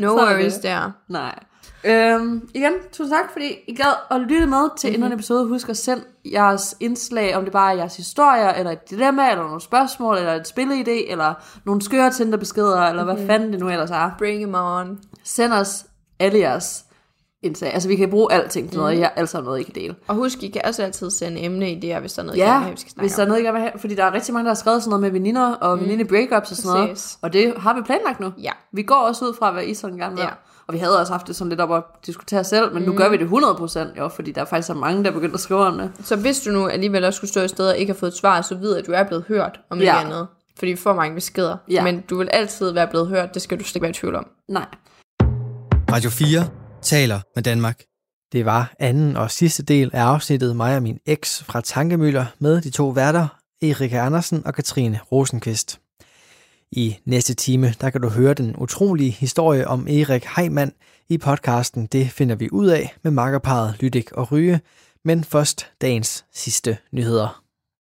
[0.00, 0.62] no er worries det.
[0.62, 0.90] der.
[1.08, 1.38] Nej.
[1.84, 4.92] Øhm, igen, tusind tak, fordi I gad at lytte med til Mhm.
[4.92, 4.94] mm-hmm.
[4.94, 5.46] endnu en episode.
[5.48, 9.44] Husk at sende jeres indslag, om det bare er jeres historier, eller et dilemma, eller
[9.44, 13.14] nogle spørgsmål, eller et spilleidé, eller nogle skøre Tinder-beskeder, eller Mhm.
[13.16, 14.10] hvad fanden det nu ellers er.
[14.18, 14.98] Bring him on.
[15.24, 15.84] Send os
[16.18, 16.84] alle jeres
[17.42, 17.74] en sag.
[17.74, 19.00] Altså, vi kan bruge alting til noget, mm.
[19.00, 19.94] jeg altså noget, I kan dele.
[20.08, 22.40] Og husk, I kan også altid sende emne i det, hvis der er noget, I
[22.40, 23.78] gerne Ja, vil have, vi skal snakke hvis der er noget, I gerne vil have.
[23.80, 25.82] Fordi der er rigtig mange, der har skrevet sådan noget med veninder og mm.
[25.84, 26.90] veninde breakups og sådan noget.
[26.90, 27.18] Præcis.
[27.22, 28.32] Og det har vi planlagt nu.
[28.42, 28.52] Ja.
[28.72, 30.22] Vi går også ud fra, hvad I sådan gerne vil.
[30.22, 30.28] Ja.
[30.70, 32.88] Og vi havde også haft det sådan lidt op at diskutere selv, men mm.
[32.88, 33.26] nu gør vi det
[33.94, 35.90] 100% jo, fordi der er faktisk så mange, der er begyndt at skrive om det.
[36.04, 38.16] Så hvis du nu alligevel også skulle stå i stedet og ikke har fået et
[38.16, 40.00] svar, så ved at du er blevet hørt, om ikke Ja.
[40.04, 40.26] andet.
[40.58, 41.56] Fordi vi får mange beskeder.
[41.70, 41.84] Ja.
[41.84, 44.14] Men du vil altid være blevet hørt, det skal du slet ikke være i tvivl
[44.14, 44.26] om.
[44.48, 44.66] Nej.
[45.92, 46.48] Radio 4
[46.82, 47.80] taler med Danmark.
[48.32, 52.60] Det var anden og sidste del af afsnittet mig og min eks fra Tankemøller med
[52.60, 53.26] de to værter,
[53.62, 55.80] Erika Andersen og Katrine Rosenqvist.
[56.72, 60.72] I næste time, der kan du høre den utrolige historie om Erik Heimann
[61.08, 64.60] i podcasten Det finder vi ud af med makkerparet Lydik og Ryge,
[65.04, 67.39] men først dagens sidste nyheder.